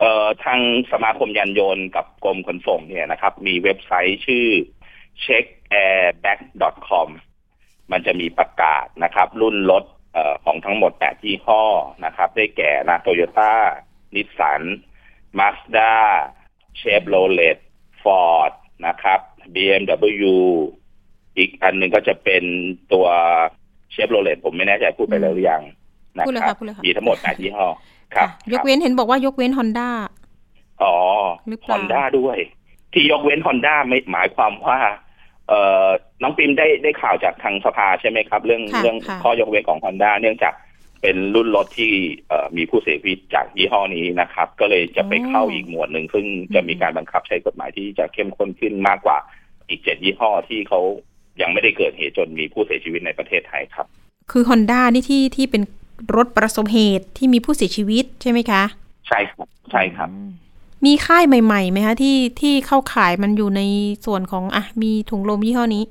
[0.00, 0.60] เอ่อทาง
[0.92, 4.46] สมาคมยานยนต์กับกรมขนส่งเนี่ยนะครับ มีเว็บไซต์ชื่อ
[5.24, 7.08] checkairbag.com
[7.92, 11.62] มันจะมีประกาศนะครับ รุ่นรถเอ่อของทั้งหมด 8 ยี่ห้อ
[12.04, 13.52] นะครับ ได้แก่นะโตโยต้า
[14.14, 14.62] นิสสัน
[15.38, 15.92] มาสด้า
[16.76, 17.58] เชฟโรเลต
[18.04, 18.52] ฟอร์ด
[18.86, 19.20] นะครับ
[19.54, 20.34] BMW
[21.38, 22.44] อีกอันหนึ่งก็จะเป็น
[22.92, 23.06] ตัว
[23.90, 25.62] เชฟโรเลตผมไม่แน่ใจพูดไปแล้วหรือยัง
[26.16, 27.66] นะพูดเลยครัค่ะบพูดเลยค่ะมีทั้งหมด8ยี่ห้อ
[28.14, 29.90] ครับค่ะยกเว้นเห็นบอกว่ายกเว้นฮอนด้า
[30.82, 30.96] อ๋อ
[31.48, 32.38] หรือเปฮล่าอนด้าด้วย
[32.92, 34.78] ที่ยกเว้นฮอนด้าไม่หมายความว่า
[35.48, 35.88] เอ่อ
[36.22, 40.54] น้องปิมได้ได้ข่าวจากทางสภาใช่ไหมครับ เรื่องค่ะเรื่องค่ะข้อยกเว้นของฮอนด้าเนื่องจาก
[41.04, 41.92] เป็นรุ่นรถที่
[42.28, 49.18] เอ่อมีผู้เสียชีวิตจากยี่ห้อนี้นะครับ ก็เลยจะไปเข้าอีกหมวดหนึ่งซึ่งจะมีการบังคับใช้กฎหมายที่จะเข้มข้นขึ้นมากกว่า
[49.68, 50.80] อีกเจ็ดยี่ห้อที่เขา
[51.40, 53.86] ยังไม่ได้เกิดเหตุจนมีผู้เสียชีวิตในประเทศไทยครับ
[54.30, 55.62] คือฮอนด้านี่ที่ที่เป็น
[56.16, 58.62] รถประสบเหตุที่มีผู้เสียชีวิตใช่ไหมคะ
[59.08, 60.08] ใช่ครับใช่ครับ
[60.84, 63.62] มีค่ายใหม่ๆไหมคะที่ที่เข้าขายมันอยู่ใน
[64.06, 65.84] ส่วนของอะมีถุงลมยี่ห้อนี้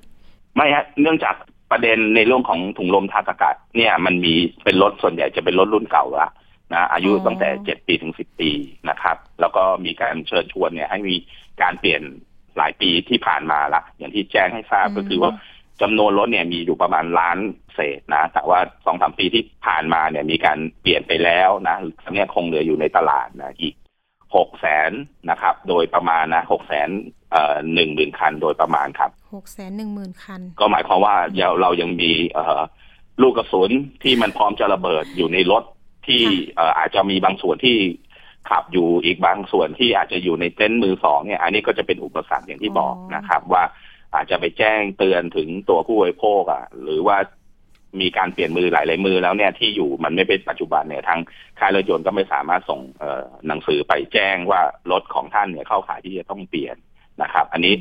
[0.56, 1.36] ไม่ฮะเนื่องจาก
[1.74, 4.34] ประเด็นในเรื่องของถุงลมทางอากาศเนี่ยมันมี
[4.64, 6.30] เป็นรถส่วนใหญ่จะเป็นรถรุ่นเก่าละ
[6.74, 8.52] นะอายุอ๋อตั้งแต่เจ็ดปีถึงสิบปี
[8.90, 11.16] นะครับ แล้วก็มีการเชิญชวนเนี่ยให้มี
[11.62, 12.02] การเปลี่ยน
[12.58, 15.32] หลายปีที่ผ่านมาละอย่างที่แจ้งให้ทราบก็คือว่า
[15.82, 17.38] จำนวนรถเนี่ยมีอยู่ประมาณล้าน
[17.76, 23.76] เศษนะ แต่ว่าสองสามปีที่ผ่านมาเนี่ยมีการเปลี่ยนไปแล้วนะตอนนี้คงเหลืออยู่ในตลาดนะอีก
[24.36, 24.92] หกแสน
[25.30, 26.90] นะครับ โดยประมาณนะหกแสน
[27.32, 32.62] เอ่อหนึ่งหมื่นคันโดยประมาณครับ หกแสนหนึ่งหมื่นคัน ก็หมายความว่าเราเรายังมีเอ่อ
[33.22, 33.72] ลูกกระสุน
[34.04, 35.64] ที่มันพร้อมจะระเบิดอยู่ในรถ
[36.08, 37.78] ที่ค่ะเอ่ออาจจะมีบางส่วนที่
[38.50, 43.64] ขับอยู่อีกบางส่วนที่อาจจะอยู่ในเต็นท์มือสองเนี่ย อันนี้ก็จะเป็นอุปสรรคอย่างที่บอกนะครับ ว่า
[44.16, 47.18] อาจจะไปแจ้งเตือนถึงตัวผู้บริโภคอะ หรือว่า
[48.02, 51.20] มีการเปลี่ยนมือหลายๆมือแล้วเนี่ยที่อยู่มันไม่เป็นปัจจุบันเนี่ยทาง
[51.60, 56.78] ค่ายรถยนต์ก็ไม่สามารถส่งเอ่อหนังสือไปแจ้งว่ารถของท่านเนี่ยเข้าข่ายที่จะต้องเปลี่ยน
[57.22, 57.74] นะครับ อันนี้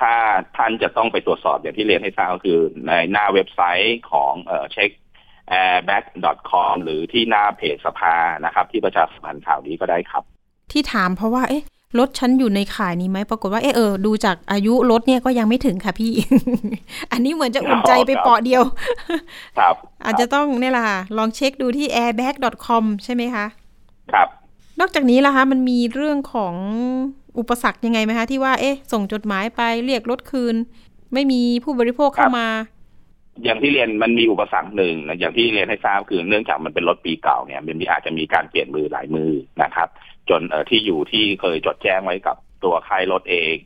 [0.00, 0.14] ถ้า
[0.56, 4.90] ท่านจะต้องไปตรวจสอบอย่างที่เรียนให้ทราบก็คือในหน้าเว็บไซต์ของเอ่อเช็ค
[5.52, 10.22] airbag.com หรือที่หน้าเพจสภานะครับ ที่ประชาสัมพันธ์ข่าวนี้ก็ได้ครับ
[10.72, 11.64] ที่ถามเพราะว่าเอ๊ะ
[11.98, 16.12] รถฉันอยู่ในข่ายนี้ไหมปรากฏว่าเออเออดูจากอายุรถเนี่ยก็ยังไม่ถึงค่ะพี่
[17.12, 18.62] อันนี้เหมือนจะอุ่นใจไปเปาะเดียว
[19.58, 23.46] ครับ อาจจะต้องเนี่ยแหละค่ะ ลองเช็คดูที่ airbag.com ใช่ไหมคะ
[24.12, 24.28] ครับ
[24.80, 26.54] นอกจากนี้ล่ะคะ มันมีเรื่องของ
[27.38, 30.54] อุปสรรคยังไงไหมคะ ที่ว่าเอ๊ะ ส่งจดหมายไปเรียกรถคืน
[31.14, 32.48] ไม่มีผู้บริโภคเข้ามา
[33.44, 39.30] อย่างที่เรียนมันมีอุปสรรคหนึ่งนะอย่างที่เรียนให้ทราบคือเนื่องจากมันเป็นรถปีเก่าเนี่ยมันมีอาจจะมีการเปลี่ยนมือหลายมือ
[39.62, 39.88] นะครับ
[40.30, 43.56] จนเอ่อที่อยู่ที่เคยจดแจ้งไว้กับตัวค่ายรถเอง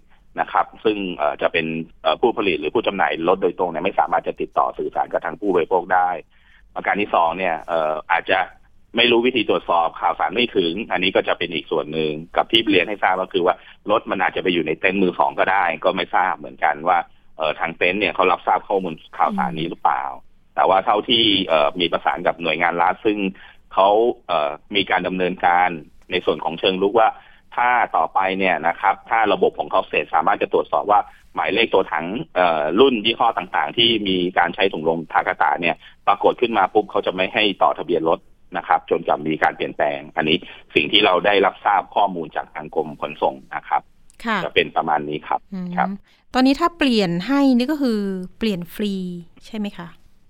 [0.41, 1.67] นะครับ ซึ่งเอ่อจะเป็น
[2.03, 6.09] เอ่อผู้ผลิตหรือผู้จำหน่ายรถโดยตรงเนี่ยไม่สามารถจะติดต่อสื่อสารกับทางผู้บริโภคได้
[6.75, 8.39] ประการที่สองเนี่ยเอ่ออาจจะ
[8.97, 13.55] ไม่รู้วิธีตรวจสอบข่าวสารไม่ถึง อันนี้ก็จะเป็นอีกส่วนหนึ่งกับที่เรียนให้ทราบก็คือว่า
[13.91, 16.99] รถมันอาจจะไปอยู่ในเต็นท์มือสองก็ได้ ก็ไม่ทราบเหมือนกันว่า
[17.37, 20.05] เออทางเต็นท์เนี่ยเขารับทราบข้อมูลข่าวสารนี้หรือเปล่า
[20.55, 23.19] แต่ว่าเท่าที่เออมีประสานกับหน่วยงานรัฐซึ่ง
[23.75, 23.89] เขา
[24.27, 25.69] เออมีการดำเนินการ
[26.11, 27.09] ในส่วนของเชิงลุกว่า
[27.57, 31.01] ถ้าต่อไปเนี่ยนะครับ ถ้าระบบของเขาเสร็จสามารถจะตรวจสอบว่า
[31.35, 32.07] หมายเลขตัวถัง
[32.81, 38.19] รุ่นยี่ห้อต่างๆ ที่มีการใช้ถุงลมทากาตาเนี่ย ปรากฏขึ้นมาปุ๊บเขาจะไม่ให้ต่อทะเบียนรถ
[38.57, 40.37] นะครับจนกว่ามีการเปลี่ยนแปลง อันนี้
[40.75, 43.83] สิ่งที่เราได้รับทราบข้อมูลจากทางกรมขนส่งนะครับ
[44.25, 45.89] ค่ะจะเป็นประมาณนี้ครับอืมครับ
[46.35, 47.99] ตอนนี้ถ้าเปลี่ยนให้นี่ก็คือ
[48.39, 48.95] เปลี่ยนฟรี
[49.47, 49.89] ใช่ไหมคะ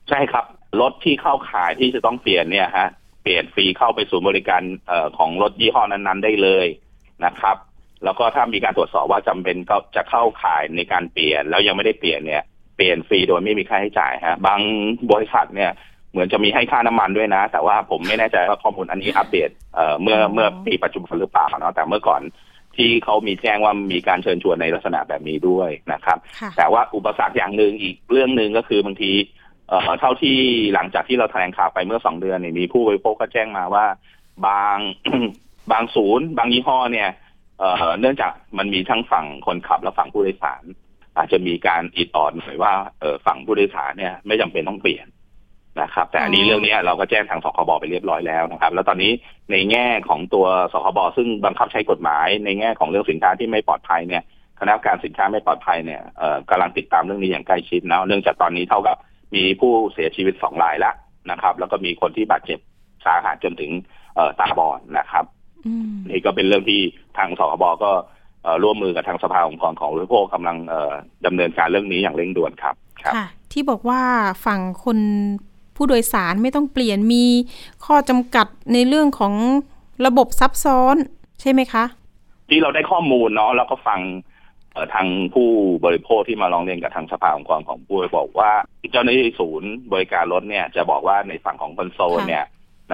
[0.09, 0.45] ใช่ครับ
[0.81, 2.89] รถที่เข้าข่ายที่จะต้องเปลี่ยนเนี่ยฮะ
[3.23, 6.67] เปลี่ยนฟรีเข้าไปศูนย์บริการเอ่อของรถยี่ห้อนั้นๆ ได้เลย
[7.27, 7.57] นะครับ
[8.05, 12.43] แล้วก็ถ้ามีการตรวจสอบว่าจำเป็นก็จะเข้าข่ายในการเปลี่ยน แล้วยังไม่ได้เปลี่ยนเนี่ย
[12.77, 14.61] เปลี่ยนฟรีโดยไม่มีค่าใช้จ่ายฮะบาง
[15.13, 22.23] บริษัทเนี่ยเห มือนจะมีให้ค่าน้ำมันด้วยนะ แต่ว่าผมไม่แน่ใจว่าข้อมูลอันนี้อัปเดตเอ่อเมื่อเมื่อปีปัจจุบันหรือเปล่าเนาะแต่เมื่อก่อน
[22.77, 29.13] ที่เขามีแจ้งว่ามีการเชิญชวนในลักษณะแบบนี้ด้วยนะครับค่ะแต่ว่าอุปสรรคอย่างหนึ่งอีกเรื่องหนึ่งก็คือบางที
[29.69, 30.37] เอ่อเท่าที่
[30.75, 33.85] หลังจากที่เราแถลงข่าวไปเมื่อสองเดือนเนี่ยมีผู้บริโภคก็แจ้งมาว่า
[34.47, 34.79] บาง
[35.73, 37.09] บางศูนย์ บางยี่ห้อเนี่ย
[37.59, 40.63] เอ่อเนื่องจากมันมีทั้งฝั่งคนขับและฝั่งผู้โดยสาร
[41.17, 45.07] อาจจะมีการอิดออดหน่อยว่าเอ่อฝั่งผู้โดยสารเนี่ยไม่จำเป็นต้องเปลี่ยน
[45.81, 49.13] นะครับ แต่อันนี้อ๋อเรื่องนี้เราก็แจ้งทางสคบไปเรียบร้อยแล้วนะครับ แล้วตอนนี้
[49.53, 54.23] ในแง่ของตัวสคบซึ่งบังคับใช้กฎหมาย ในแง่ของเรื่องสินค้าที่ไม่ปลอดภัยเนี่ย
[54.61, 58.97] คณะกรรมการสินค้าไม่ปลอดภัยเนี่ยเอ่อกำลังติดตามเรื่องนี้อย่างใกล้ชิดนะเนื่องจากตอนนี้เท่ากับ
[59.35, 60.95] มีผู้เสียชีวิตสองรายแล้ว
[61.31, 62.59] นะครับ แล้วก็มีคนที่บาดเจ็บ
[63.05, 63.71] สาหัสจนถึง
[64.15, 65.25] เอ่อตาบอดนะครับ
[65.67, 66.81] อืมนี่ก็เป็นเรื่องที่
[67.19, 67.91] ทางสคบก็
[68.43, 70.93] เอ่อร่วมมือกับทางสภาองค์กรของผู้บริโภคกำลังเอ่อ
[71.27, 74.03] ดำเนินการเรื่องนี้อย่างเร่งด่วนครับครับค่ะ ที่บอกว่า
[74.47, 74.99] ฝั่งคน
[75.79, 77.25] ผู้โดยสารไม่ต้องเปลี่ยนมี
[77.87, 79.35] ข้อจำกัดในเรื่องของ
[80.07, 80.97] ระบบซับซ้อน
[81.41, 81.85] ใช่ไหมคะ
[82.49, 84.01] ที่เราได้ข้อมูลเนาะแล้วก็ฟัง
[84.73, 85.49] เอ่อทางผู้
[85.85, 88.53] บริโภคที่มาร้องเรียนกับทางสภาองค์กรของผู้บริโภคว่า
[88.93, 92.45] เจ้าหน้าที่ศูนย์บริการรถเนี่ยจะบอกว่าในฝั่งของคอนโซลค่ะเนี่ย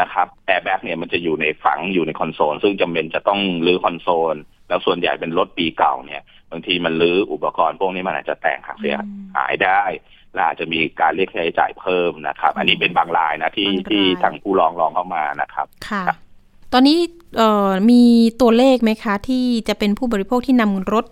[0.01, 4.37] นะครับแอร์แบ็กเนี่ยมันจะอยู่ในฝังอยู่ในคอนโซล ซึ่งจำเป็นจะต้องรื้อคอนโซล
[4.68, 9.83] แล้วส่วนใหญ่เป็นรถปีเก่าเนี่ย บางทีมันรื้ออุปกรณ์พวกนี้มันอาจจะแตกหักเสียอืมหายได้
[10.35, 16.18] และอาจจะมีการเรียกค่าใช้จ่ายเพิ่มนะครับ อันนี้เป็นบางรายนะที่บางรายที่ทางผู้ร้องร้องเข้ามานะครับค่ะครับ
[16.73, 16.99] ตอนนี้
[17.37, 18.03] เอ่อมี
[18.40, 21.07] ตัวเลขไหมคะ ที่จะเป็นผู้บริโภคที่นำรถ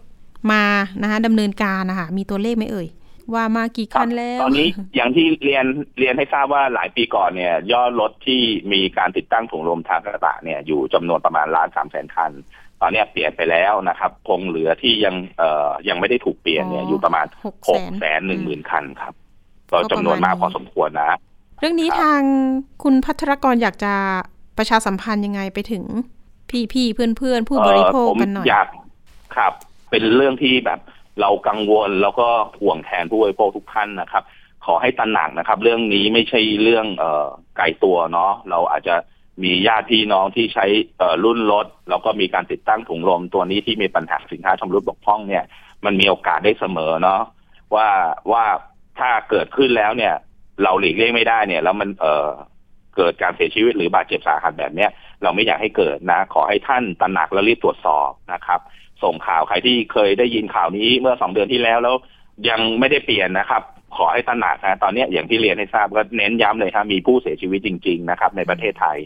[0.53, 0.65] มา
[1.03, 2.89] นะคะดำเนินการนะคะมีตัวเลขไหมเอ่ย
[3.35, 5.65] ว่ามากี่คันแล้ว ตอนนี้อย่างที่เรียน
[5.99, 8.41] เรียนให้ทราบว่าหลายปีก่อนเนี่ยยอดรถที่
[8.73, 12.33] มีการติดตั้งถุงลมทางกระบะเนี่ยอยู่จำนวนประมาณล้านสามแสนคัน
[12.83, 19.14] ตอนเนี้ยเปลี่ยนไปแล้วนะครับ คงเหลือที่ยังเอ่อยังไม่ได้ถูกเปลี่ยนเนี่ยอ๋ออยู่ประมาณหกหแสกนแสนหนึ่งหมื่นคันครับ
[19.71, 21.18] ก็ก็จำนวนมากประมาณพอสมควรนะ
[21.61, 22.23] เรื่องนี้ครับทาง
[22.83, 23.95] คุณพัทรกรอยากจะ
[24.59, 25.85] ประชาสัมพันธ์ยังไงไปถึง
[26.51, 28.68] พี่พี่เพื่อนเพื่อนๆผู้บริโภคเอ่อผมกันหน่อยอยาก
[29.37, 29.53] ครับ
[29.90, 30.81] เป็นเรื่องที่แบบ
[31.21, 32.29] เรากังวลแล้วก็
[32.61, 34.23] ห่วงแทนผู้บริโภคทุกท่านนะครับ
[34.64, 38.95] ขอให้ตระหนักนะครับ เรื่องนี้ไม่ใช่เรื่องเอ่อไกลตัวเนาะเราอาจจะ
[39.42, 40.66] มีญาติพี่น้องที่ใช้
[41.25, 45.45] รุ่นรถ แล้วก็มีการติดตั้งถุงลมตัวนี้ที่มีปัญหาสินค้าชำรุดบกพร่องเนี่ย
[45.85, 47.21] มันมีโอกาสได้เสมอเนาะ
[47.75, 47.88] ว่า
[48.33, 48.45] ว่า
[48.99, 50.14] ถ้าเกิดขึ้นแล้วเนี่ย
[50.62, 52.29] เราหลีกเลี่ยงไม่ได้เนี่ย แล้วมันเออ
[52.97, 54.90] เกิดการเสียชีวิตหรือบาดเจ็บสาหัสแบบเนี้ย
[55.23, 58.61] เราไม่อยากให้เกิดนะ ขอให้ท่านตระหนักและรีบตรวจสอบนะครับ
[59.03, 61.97] ส่งข่าวใครที่เคยได้ยินข่าวนี้เมื่อสองเดือนที่แล้วแล้ว
[62.49, 63.62] ยังไม่ได้เปลี่ยนนะครับ
[63.97, 68.99] ขอให้ตระหนักนะตอนนี้อย่างที่เรียนให้ทราบก็เน้นย้ำเลยครับมีผู้เสียชีวิตจริง ๆ นะครับ ในประเทศไทย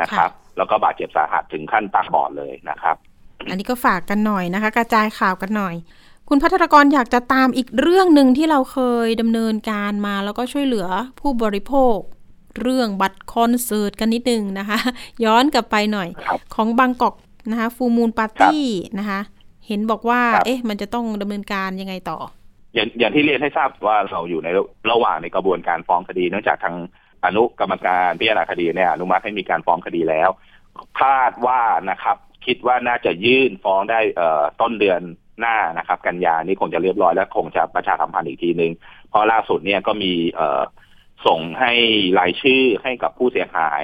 [0.00, 2.96] นะครับ แล้วก็บาดเจ็บสาหัสถึงขั้นตาบอดเลยนะครับ
[3.48, 5.74] อันนี้ก็ฝากกันหน่อยนะคะ กระจายข่าวกันหน่อย
[6.28, 10.86] คุณพัทรกรอยากจะตามอีกเรื่องหนึ่งที่เราเคยดำเนินการมา แล้วก็ช่วยเหลือ
[11.20, 11.96] ผู้บริโภค
[12.60, 14.78] เรื่องบัตรคอนเสิร์ตกันนิดนึงนะคะ
[15.24, 17.14] ย้อนกลับไปหน่อยครับของบางกอก
[17.50, 18.64] นะคะฟูมูลปาร์ตี้
[18.98, 19.20] นะคะ
[19.66, 22.18] เห็นบอกว่าครับเอ๊ะ มันจะต้องดำเนินการยังไงต่อ
[22.74, 24.48] อย่างอย่างที่เรียนให้ทราบว่าเราอยู่ใน
[24.90, 26.76] ระหว่างในกระบวนการฟ้องคดีเนื่องจากทาง
[27.24, 30.28] อนุกรรมการพิจารณาคดีเนี่ยอนุมัติให้มีการฟ้องคดีแล้ว
[31.00, 31.60] คาดว่า
[31.90, 35.00] นะครับ คิดว่าน่าจะยื่นฟ้องได้เอ่อต้นเดือน
[35.40, 38.72] หน้านะครับ กันยานี้คงจะเรียบร้อยแล้วคงจะประชาสัมพันธ์อีกทีหนึ่ง
[39.10, 40.62] เพราะล่าสุดเนี่ยก็มีเอ่อ
[41.26, 41.72] ส่งให้
[42.18, 43.82] รายชื่อให้กับผู้เสียหาย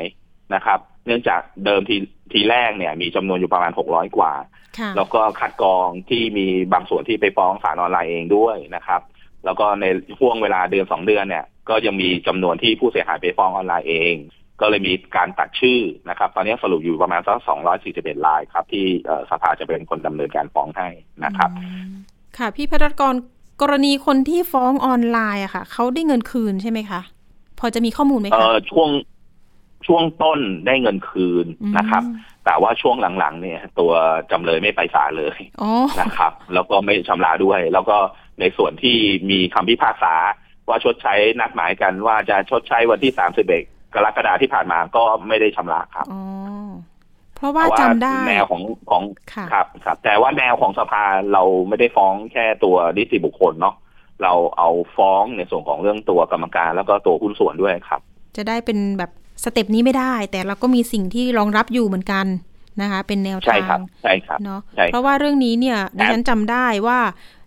[0.55, 1.97] นะครับ เนื่องจากเดิมที
[2.33, 4.33] ทีแรกเนี่ยมีจำนวนอยู่ประมาณ600กว่า
[4.79, 9.01] ค่ะแล้วก็คัดกรองที่มีบางส่วนที่ไปฟ้องศาลออนไลน์เองด้วยนะครับ
[9.45, 9.85] แล้วก็ใน
[10.19, 14.15] ช่วงเวลาเดือนสองเดือนเนี่ย ก็ยังมีจำนวนที่ผู้เสียหายไปฟ้องออนไลน์เอง
[14.61, 17.39] ก็เลยมีการตัดชื่อนะครับ ตอนนี้สรุปอยู่ประมาณสัก
[17.83, 20.89] 241รายครับ ที่เอ่อสภาจะเป็นคนดำเนินการฟ้องให้
[21.25, 21.91] นะครับอืม
[22.39, 23.15] ค่ะ พี่พัทรกร
[23.63, 27.01] กรณีคนที่ฟ้องออนไลน์อะค่ะเขาได้เงินคืนใช่ไหมคะ
[27.59, 28.89] พอจะมีข้อมูลไหมเอ่คะอช่วง
[29.87, 31.47] ช่วงต้นได้เงินคืน
[31.79, 33.93] นะครับอืมแต่ว่าช่วงหลังๆ เนี่ย ตัว
[34.31, 37.97] จำเลยไม่ไปศาลเลยอ๋อนะครับ แล้วก็ไม่ชำระด้วย แล้วก็
[38.41, 38.97] ในส่วนที่
[39.31, 40.15] มีคำพิพากษา
[40.71, 43.13] ว่าชดใช้นัดหมายกันว่าจะชดใช้วันที่
[43.53, 46.21] 31กรกฎาที่ผ่านมาก็ไม่ได้ชำระครับอ๋อ
[47.37, 49.03] เพราะว่าเพราะจำได้แนวของของ
[49.33, 53.75] ค่ะครับครับ แต่ว่าแนวของสภาเราไม่ได้ฟ้องแค่ตัวนิติบุคคลเนาะ
[54.23, 58.01] เราเอาฟ้องในส่วนของเรื่องตัวกรรมการ แล้วก็ตัวหุ้นส่วนด้วยครับ
[58.37, 59.11] จะได้เป็นแบบ
[59.45, 62.27] สเต็ปนี้ไม่ได้ แต่เราก็มีสิ่งที่รองรับอยู่เหมือนกัน
[62.81, 66.99] นะคะ เป็นแนวใช่ทาครับงใช่ครับเนาะใช่เพราะว่าเรื่องนี้เนี่ยดิฉันจำได้ว่า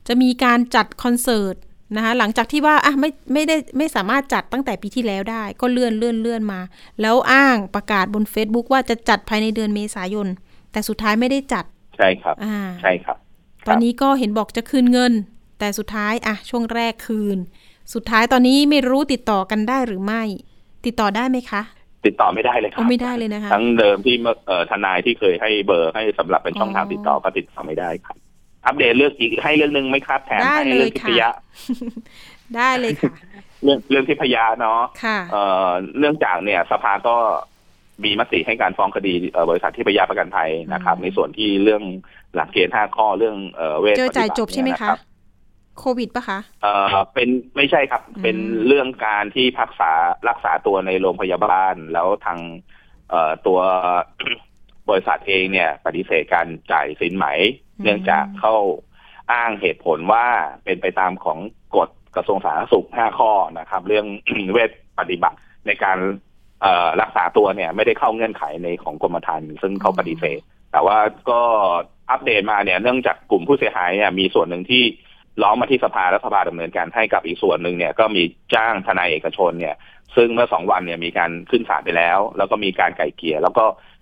[0.07, 1.55] จะมีการจัดคอนเสิร์ต
[1.95, 6.60] นะคะหลังจากที่ว่าอะไม่ไม่ได้ไม่สามารถจัดตั้งแต่ปีที่แล้วได้ ก็เลื่อนเลื่อนเลื่อนมา
[7.01, 10.27] แล้วอ้างประกาศบน Facebook ว่าจะจัดภายในเดือนเมษายน
[10.71, 11.65] แต่สุดท้ายไม่ได้จัด
[11.97, 13.17] ใช่ครับอ่าใช่ครับ
[13.67, 15.13] ตอนนี้ก็เห็นบอกจะคืนเงิน
[15.60, 17.38] แต่สุดท้ายอะช่วงแรกคืน
[17.93, 20.23] สุดท้ายตอนนี้ไม่รู้ติดต่อกันได้หรือไม่
[20.86, 21.62] ติดต่อได้ไหมคะ
[22.06, 28.17] ติดต่อไม่ได้เลยครัโอ้ไม่ได้เลยนะคะทั้งเดิมที่เมื่อเอ่อทนายที่เคยให้เบอร์ให้สำหรับเป็นช่องทางอ๋อติดต่อก็ติดต่อไม่ได้ครับ
[28.65, 31.34] อัปเดตเรื่องอีกให้เรื่องหนึ่งไหมครับ แถมได้ให้เลยเรื่องทิพยะค่ะ
[32.56, 33.13] ได้เลยค่ะ
[33.63, 37.15] เรื่องเรื่องทิพยะเนาะค่ะเอ่อเนื่องจากเนี่ย สภาก็
[38.04, 41.84] มีมติให้การฟ้องคดีเอ่อบริษัททิพยะประกันภัยนะครับอืมในส่วนที่เรื่อง
[42.36, 44.99] หลักเกณฑ์ห้าข้อเรื่องเอ่อเวทเจอจ่ายจบใช่ไหมปฏิบัติคะเนี่ยนรับ
[45.80, 49.91] โควิดปะคะเอ่อเป็นไม่ใช่ครับอืมเป็นเรื่องการที่พักษา
[50.30, 52.39] รักษาตัวในโรงพยาบาลแล้วทาง
[53.10, 53.60] เอ่อตัว
[54.89, 57.28] บริษัทเองเนี่ย ปฏิเสธการจ่ายสินไหม
[57.84, 58.56] เนื่องจากเข้า
[59.32, 60.26] อ้างเหตุผลว่า
[60.65, 61.39] เป็นไปตามของ
[61.76, 64.06] กฎกระทรวงสาธารณสุข 5 ข้อนะครับ เรื่อง
[64.52, 65.98] เวชปฏิบัติในการ
[66.62, 70.39] เอ่อรักษาตัวเนี่ย ไม่ได้เข้าเงื่อนไขในของกรมธรรม์ซึ่งเขาปฏิเสธ
[70.72, 71.41] แต่ว่าก็
[72.12, 74.84] อัปเดตมาเนี่ย เนื่องจากกลุ่มผู้เสียหายเนี่ยมีส่วนหนึ่งที่
[75.41, 79.76] ร้องมาที่สภาและสภาดำเนินการให้กับอีกส่วนหนึ่งเนี่ย ก็มีจ้างทนายเอกชนเนี่ย
[80.15, 83.92] ซึ่งเมื่อสองวันเนี่ยมีการขึ้นศาลไปแล้ว แล้วก็มีการไกล่เกลี่ยแล้วก็เอ่อ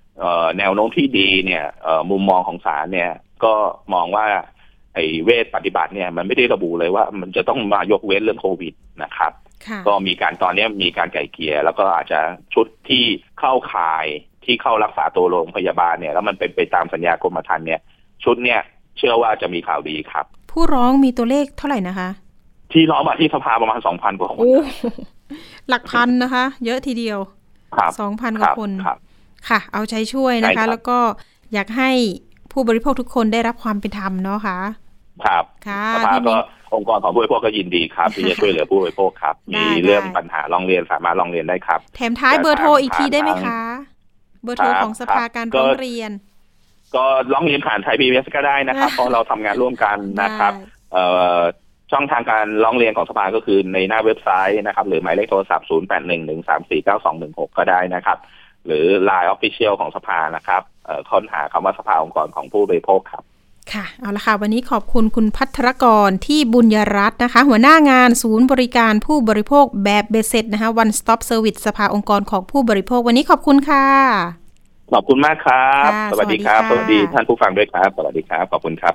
[0.58, 3.12] แนวโน้มที่ดีเนี่ยเอ่อมุมมองของศาลเนี่ย
[3.44, 3.54] ก็
[3.94, 4.26] มองว่า
[4.96, 9.32] ไอ้เวทปฏิบัติเนี่ย มันไม่ได้ระบุเลยว่า มันจะต้องมายกเว้นเรื่องโควิดนะครับ
[9.68, 12.20] ค่ะก็มีการตอนนี้มีการไก่เกลี่ยแล้วก็อาจจะ
[12.54, 13.04] ชุดที่
[13.40, 14.06] เข้าข่าย
[14.46, 17.80] ที่เข้ารักษาตัวโรงพยาบาลเนี่ย แล้วมันเป็นไปตามสัญญากรมธรรม์เนี่ย
[18.24, 18.62] ชุดเนี่ย
[18.98, 22.10] เชื่อว่าจะมีข่าวดีครับ ผู้ร้องมีตัวเลขเท่าไหร่นะคะ
[22.72, 24.56] ที่ร้องมาที่สภาประมาณสองพันกว่าคนโอ้
[25.70, 27.20] หลักพันนะคะ เยอะทีเดียว
[27.78, 28.98] ครับสองพันกคว่ารับคนครับ
[29.50, 30.98] ค่ะ เอาใจช่วยนะใช่ครัคะบแล้วก็
[31.54, 31.92] อยากให้
[32.52, 34.58] ผู้บริโภคทุกคนได้รับความเป็นธรรมเนาะค่ะ
[35.26, 36.40] ครับค่ะสภาทีก็นี้
[36.76, 43.62] องค์กรของผู้บริโภคก็ยินดีครับ ที่จะช่วยเหลือผู้บริโภคครับได้มีเรื่องได้ปัญหาร้องเรียนสามารถร้องเรียนได้ครับ แถมท้ายแต่เบอร์โทรอีกทีได้ไหมทางคะ
[44.44, 46.12] เบอร์โทรครับของสภาการก็ร้องเรียน
[46.96, 51.06] ก็ร้องเรียนผ่านไทยพีบีก็ได้นะครับ เพราะเราทำงานร่วมกันนะครับได้เอ่
[51.38, 51.42] อ
[51.92, 58.18] ช่องทางการร้องเรียนของสภาก็คือในหน้าเว็บไซต์นะครับ หรือหมายเลขโทรศัพท์ 0 8 1 1 3 4 9 2 1 6 ก็ได้นะครับ
[58.66, 63.24] หรือ Line Official ของสภานะครับเอ่อค้นหาคำว่าสภาองค์กรของผู้บริโภคครับ
[63.74, 73.86] ค่ะ เอาละค่ะ วันนี้ขอบคุณคุณพัทรกรที่บุญยรัตน์นะคะ หัวหน้างานศูนย์บริการผู้บริโภคแบบเบสเซ็ตนะคะ One Stop Service สภาองค์กรของผู้บริโภค วันนี้ขอบคุณค่ะ
[74.94, 78.94] ขอบคุณมากครับค่ะสวัสดีครับสสวัวัสสดีดีค่ะท่านผู้ฟังด้วยครับ สวัสดีครับ ขอบคุณครับ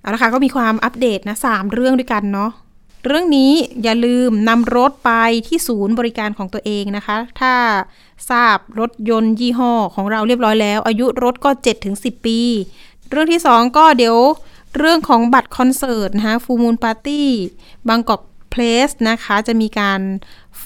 [0.00, 2.50] เอาละค่ะ ก็มีความอัปเดตนะสามเรื่องด้วยกันเนาะ
[3.06, 5.10] เรื่องนี้อย่าลืมนำรถไป
[5.46, 7.54] ที่ศูนย์บริการของตัวเองนะคะ ถ้า
[8.30, 11.50] ทราบรถยนต์ยี่ห้อของเราเรียบร้อยแล้ว อายุรถก็
[11.88, 12.40] 7-10 ปี
[13.10, 14.16] เรื่องที่สองก็เดี๋ยว
[14.78, 17.28] เรื่องของบัตรคอนเสิร์ตนะคะฟูมูลปาร์ตี้
[17.88, 20.00] บางกอกเพลสนะคะ จะมีการ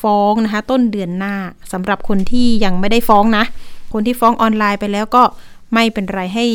[0.00, 1.34] ฟ้องนะคะ ต้นเดือนหน้า
[1.72, 3.44] สำหรับคนที่ยังไม่ได้ฟ้องนะ
[3.92, 5.22] คนที่ฟ้องออนไลน์ไปแล้วก็
[5.72, 6.46] ไม่เป็นไรให้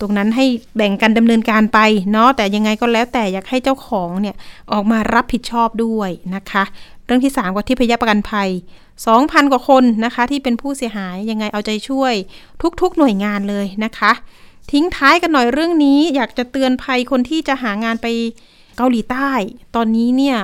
[0.00, 0.46] ตรงนั้นให้
[0.76, 1.78] แบ่งกันดำเนินการไป
[2.12, 4.36] เนาะแต่ยังไงก็แล้วแต่อยากให้เจ้าของเนี่ย
[4.72, 6.64] ออกมารับผิดชอบด้วยนะคะ
[7.04, 8.48] เรื่องที่ 3 ก็ที่พยาประกันภัย
[9.00, 12.14] 2,000 กว่าคนนะคะ ที่เป็นผู้เสียหายยังไงเอาใจช่วย
[12.80, 14.12] ทุกๆหน่วยงานเลยนะคะ
[14.72, 18.06] ทิ้งท้ายกันหน่อยเรื่องนี้ อยากจะเตือนภัยคนที่จะหางานไป
[18.76, 19.30] เกาหลีใต้
[19.76, 20.38] ตอนนี้เนี่ย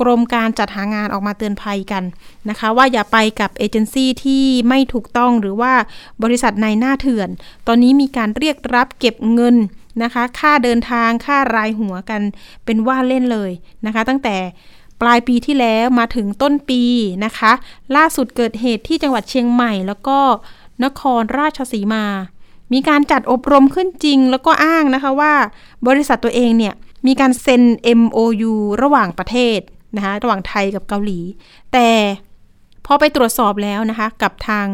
[0.00, 2.04] กรมการจัดหางานออกมาเตือนภัยกัน
[2.48, 5.72] นะคะ ว่าอย่าไปกับเอเจนซี่ที่ไม่ถูกต้องหรือว่า
[6.22, 7.28] บริษัทในหน้าเถื่อน
[7.66, 9.56] ตอนนี้มีการเรียกรับเก็บเงิน
[10.02, 12.22] นะคะ ค่าเดินทางค่ารายหัวกัน
[12.64, 13.50] เป็นว่าเล่นเลย
[13.86, 14.36] นะคะ ตั้งแต่
[15.00, 16.82] ปลายปีที่แล้วมาถึงต้นปี
[17.24, 17.52] นะคะ
[17.96, 20.18] ล่าสุดเกิดเหตุที่จังหวัดเชียงใหม่แล้วก็
[20.84, 22.04] นครราชสีมา
[22.72, 25.34] มีการจัดอบรมขึ้นจริง แล้วก็อ้างนะคะว่า
[25.88, 26.74] บริษัทตัวเองเนี่ย
[27.06, 27.62] มีการเซ็น
[28.00, 29.60] MOU ระหว่างประเทศ
[29.96, 31.20] นะคะระหว่างไทยกับเกาหลี
[31.72, 31.88] แต่
[32.86, 34.66] พอไปตรวจสอบแล้วนะคะกับทาง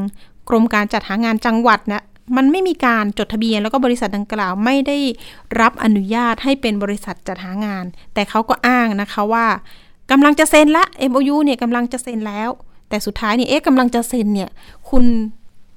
[0.48, 2.02] กรมการจัดหางานจังหวัดนะ
[2.36, 4.98] มันไม่มีการจดทะเบียนแล้วก็บริษัทดังกล่าวไม่ได้
[5.60, 7.84] รับอนุญาตให้เป็นบริษัทจัดหางาน
[8.14, 9.46] แต่เขาก็อ้างนะคะว่า
[10.10, 12.50] กำลังจะเซ็นละ MOU เนี่ยกำลังจะเซ็นแล้ว
[12.88, 14.50] แต่สุดท้ายเนี่ยเอ๊ะกำลังจะเซ็นเนี่ย
[14.90, 15.04] คุณ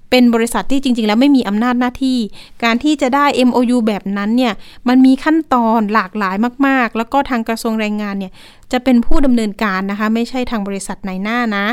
[0.09, 2.19] เป็นบริษัทที่จริง ๆ แล้วไม่มีอำนาจหน้าที่
[2.63, 4.53] การที่จะได้ MOU แบบนั้นเนี่ย
[4.87, 6.35] มันมีขั้นตอนหลากหลาย
[6.67, 8.31] มาก ๆ แล้วก็ทางกระทรวงแรงงานเนี่ย
[8.71, 11.65] จะเป็นผู้ดำเนินการนะคะ ไม่ใช่ทางบริษัทในหน้านะ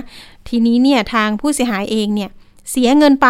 [0.49, 2.30] ทีนี้เนี่ยทางผู้เสียหายเองเนี่ย
[2.70, 3.28] เสียเงินไป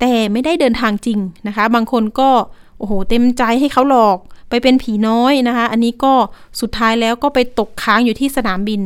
[0.00, 2.30] แต่ไม่ได้เดินทางจริงนะคะ บางคนก็
[2.78, 4.18] โอ้โหเต็มใจให้เขาหลอก
[4.48, 6.14] ไปเป็นผีน้อยนะคะ อันนี้ก็
[6.60, 8.80] สุดท้ายแล้วก็ไปตกค้างอยู่ที่สนามบิน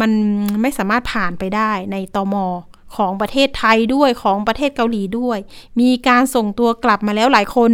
[0.00, 0.10] มัน
[0.60, 2.46] ไม่สามารถผ่านไปได้ในตอมอ
[2.96, 5.38] ของประเทศไทยด้วยของประเทศเกาหลีด้วย
[5.80, 7.70] มีการส่งตัวกลับมาแล้วหลายคน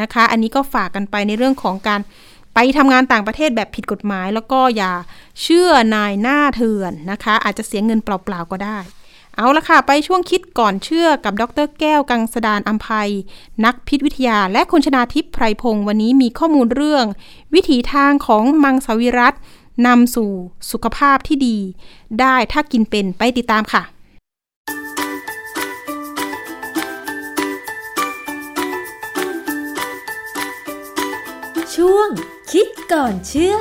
[0.00, 2.00] นะคะ อันนี้ก็ฝากกันไปในเรื่องของการ
[2.54, 4.92] ไปทำงานต่างประเทศแบบผิดกฎหมาย แล้วก็อย่า
[5.42, 8.78] เชื่อนายหน้าเถื่อนนะคะ อาจจะเสียเงินเปล่าๆก็ได้
[9.36, 13.10] เอาละค่ะ ไปช่วงคิดก่อนเชื่อกับดรแก้วกังสดานอัมภัย
[13.64, 17.04] นักพิษวิทยาและคุณชนาทิพย์ไพรพงศ์วันนี้มีข้อมูลเรื่อง
[17.54, 19.34] วิถีทางของมังสวิรัต
[19.86, 20.30] นำสู่
[20.70, 21.58] สุขภาพที่ดี
[22.20, 23.82] ได้ถ้ากินเป็นไปติดตามค่ะ
[31.80, 32.10] ช่วง
[32.52, 33.60] คิดก่อนเชื่อพ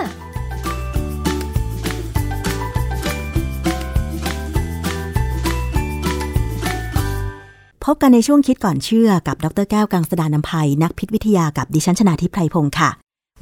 [7.93, 12.89] บกันในช่วงคิดก่อนเชื่อกับ ดรแก้วกังสดานนภัย นักพิษวิทยากับดิฉันชนาทิพไพรพงศ์ค่ะ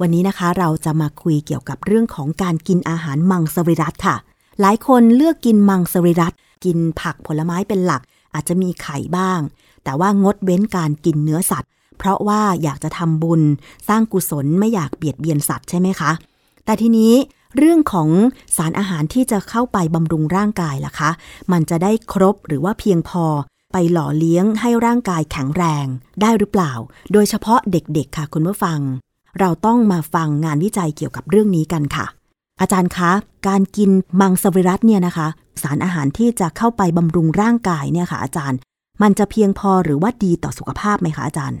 [0.00, 4.16] วันนี้นะคะเราจะมาคุยเกี่ยวกับเรื่องของการกินอาหารมังสวิรัตค่ะ
[4.60, 8.02] หลายคนเลือกกินมังสวิรัตกินผักผลไม้เป็นหลัก
[8.34, 9.40] อาจจะมีไข่บ้าง
[9.84, 13.42] แต่ว่างดเว้นการกินเนื้อสัตว์ เพราะว่าอยากจะทำบุญ
[13.88, 16.10] สร้างกุศลไม่อยากเบียดเบียนสัตว์ใช่ไหมคะ
[16.64, 17.12] แต่ทีนี้
[17.56, 18.08] เรื่องของ
[18.56, 21.10] สารอาหารที่จะเข้าไปบำรุงร่างกายล่ะคะ
[21.52, 23.24] มันจะได้ครบหรือว่าเพียงพอ
[23.72, 25.86] ไปหล่อเลี้ยงให้ร่างกายแข็งแรง
[26.20, 26.72] ได้หรือเปล่า
[27.12, 28.78] โดยเฉพาะเด็กๆค่ะคุณผู้ฟัง
[29.38, 32.06] เราต้องมาฟังงานวิจัยเกี่ยวกับเรื่องนี้กันค่ะ
[32.60, 33.10] อาจารย์คะ
[33.48, 33.90] การกิน
[34.20, 35.28] มังสวิรัตเนี่ยนะคะ
[35.62, 38.58] สารอาหารที่จะเข้าไปบำรุงร่างกายเนี่ยค่ะอาจารย์
[39.02, 41.60] มันจะเพียงพอหรือว่าดีต่อสุขภาพไหมคะอาจารย์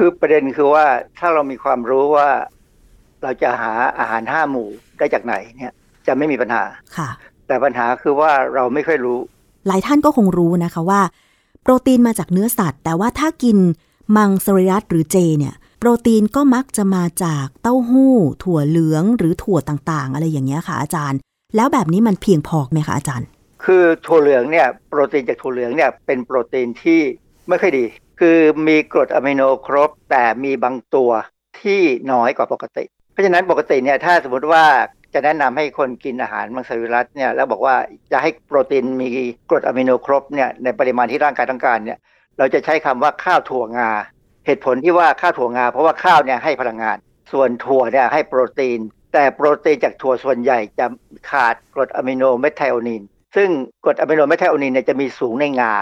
[0.00, 0.86] คือประเด็นคือว่า
[1.18, 2.28] ถ้าเรามีความรู้ว่า
[3.22, 4.68] เราจะหาอาหารห้าหมู่
[4.98, 5.72] ได้จากไหนเนี่ย
[6.06, 6.64] จะไม่มีปัญหา
[6.96, 7.08] ค่ะ
[7.46, 9.18] แต่ปัญหาคือว่าเราไม่ค่อยรู้
[9.66, 11.00] หลายท่านก็คงรู้นะคะว่า
[11.62, 13.58] โปรตีนมาจากเนื้อสัตว์ แต่ว่าถ้ากิน
[14.16, 21.18] มังสวิรัตหรือเจเนี่ย โปรตีนก็มักจะมาจากเต้าหู้ ถั่วเหลืองหรือถั่วต่างๆ อะไรอย่างเงี้ยค่ะ อาจารย์
[21.56, 23.28] แล้วแบบนี้มันเพียงพอไหมคะอาจารย์
[23.64, 27.00] คือถั่วเหลืองเนี่ยโปรตีนจากถั่วเหลืองเนี่ยเป็นโปรตีนที่
[27.48, 27.84] ไม่ค่อยดี
[28.18, 28.38] คือ
[28.68, 31.10] มีกรดอะมิโนครบ แต่มีบางตัว
[31.60, 31.80] ที่
[32.12, 34.64] น้อยกว่าปกติ เพราะฉะนั้นปกติเนี่ยถ้าสมมติว่า
[35.14, 37.74] จะแนะนำให้คนกินอาหารมังสวิรัตเนี่ยแล้วบอกว่า
[38.12, 39.08] จะให้โปรตีนมี
[39.50, 41.98] กรดอะมิโนครบเนี่ยในปริมาณที่ร่างกายต้องการเนี่ย
[42.38, 43.90] เราจะใช้คำว่าข้าวถั่วงา
[44.46, 46.96] เหตุผลที่ว่าข้าวถั่วงา เพราะว่าข้าวเนี่ยให้พลังงาน
[47.32, 48.80] ส่วนถั่วเนี่ยให้โปรตีน
[49.12, 50.86] แต่โปรตีนจากถั่วส่วนใหญ่จะ
[51.30, 53.02] ขาดกรดอะมิโนเมทไทโอนิน
[53.36, 53.48] ซึ่ง
[53.84, 55.74] กรดอะมิโนเมทไทโอนินเนี่ยจะมีสูงในงา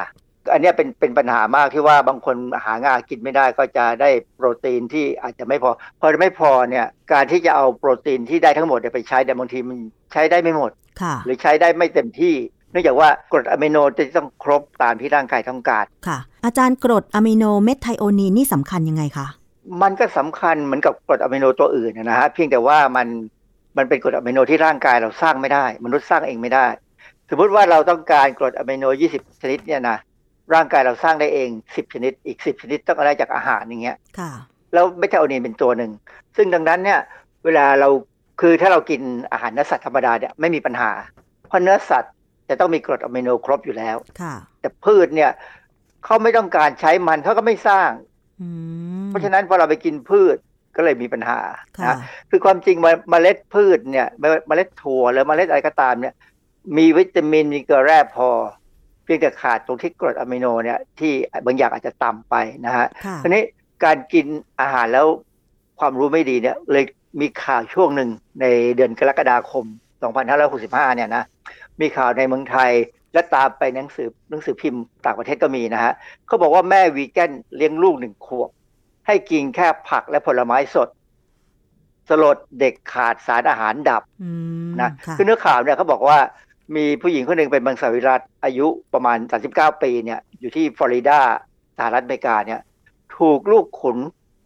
[0.53, 5.71] อันเนี้ยเป็นเป็นปัญหามากที่ว่าบางคนหางากินไม่ได้ก็จะได้โปรตีนที่อาจจะไม่พอ
[6.01, 9.79] พอไม่พอเนี่ยการที่จะเอาโปรตีนที่ได้ทั้งหมดเนี่ยไปใช้แต่บางทีมัน
[10.13, 10.71] ใช้ได้ไม่หมด
[11.01, 12.35] ค่ะหรือใช้ได้ไม่เต็มที่
[12.71, 19.27] เนื่องจากว่ากรดอะมิโนจะต้องครบตามที่ร่างกายต้องการค่ะ อาจารย์กรดอะมิโนเมทไทโอนีนนี่สำคัญยังไงคะ
[19.83, 23.07] มันก็สำคัญเหมือนกับกรดอะมิโนตัวอื่นนะฮะเพียงแต่ว่ามัน
[23.77, 26.67] มันเป็นกรดอะมิโนที่ร่างกายเราสร้างไม่ได้ มนุษย์สร้างเองไม่ได้
[27.31, 29.97] สมมติว่าเราต้องการกรดอะมิโน 20 ชนิดเนี่ยนะ
[30.55, 34.31] ร่างกายเราสร้างได้เอง10ชนิด อีก10ชนิดต้องเอาได้จากอาหารอย่างเงี้ยค่ะ
[34.73, 35.91] แล้วเบต้าโอนีนเป็นตัวหนึ่ง
[36.37, 37.01] ซึ่งดังนั้นเนี่ย
[37.45, 37.89] เวลาเรา
[38.41, 39.01] คือถ้าเรากิน
[39.33, 40.91] อาหารเนื้อสัตว์ธรรมดาเนี่ยไม่มีปัญหา
[41.49, 42.13] เพราะเนื้อสัตว์
[42.49, 45.31] จะต้องมีกรดอะมิโนครบอยู่แล้วค่ะแต่พืชเนี่ย
[46.05, 47.91] เขาไม่ต้องการใช้มันเขาก็ไม่สร้าง
[48.41, 48.49] อื
[49.05, 50.37] มเพราะฉะนั้นพอเราไปกินพืช
[50.77, 51.41] ก็เลยมีปัญหา
[51.79, 51.97] ค่ะนะ
[52.31, 56.15] คือความจริงเมเมล็ดพืชเนี่ยเมเมล็ดถั่วหรือเมล็ดอะไรก็ตามเนี่ย
[56.77, 58.31] มีวิตามินมีเกลือแร่พอ
[59.07, 61.13] เพียงแต่ขาดตรงที่กรดอะมิโนเนี่ยที่
[61.47, 62.35] บางอย่างอาจจะต่ำไป
[62.67, 63.43] นะฮะค่ะทีนี้
[63.85, 64.27] การกิน
[64.61, 65.07] อาหารแล้ว
[65.81, 66.85] ความรู้ไม่ดีเนี่ยเลย
[67.21, 68.47] มีข่าวช่วงหนึ่งใน
[68.77, 69.65] เดือนกรกฎาคม
[70.31, 71.25] 2565 เนี่ยนะ
[71.81, 72.71] มีข่าวในเมืองไทย
[73.13, 75.93] และตามไปหนังสือหนังสือพิมพ์ต่างประเทศก็มีนะฮะ
[76.27, 78.51] เขาบอกว่าแม่วีแกนเลี้ยงลูกหนึ่งขวบ
[79.07, 80.89] ให้กินแค่ผักและผลไม้สด
[82.09, 84.31] สลดเด็กขาดสารอาหารดับอื
[84.67, 86.19] มนะค่ะคือเนื้อข่าวเนี่ยเขาบอกว่า
[86.75, 89.19] มีผู้หญิงคนหนึ่งเป็นมังสวิรัตอายุประมาณ
[89.51, 91.21] 39 ปีเนี่ยอยู่ที่ฟลอริดา
[91.77, 92.61] สหรัฐอเมริกาเนี่ย
[93.17, 93.99] ถูกลูกขุน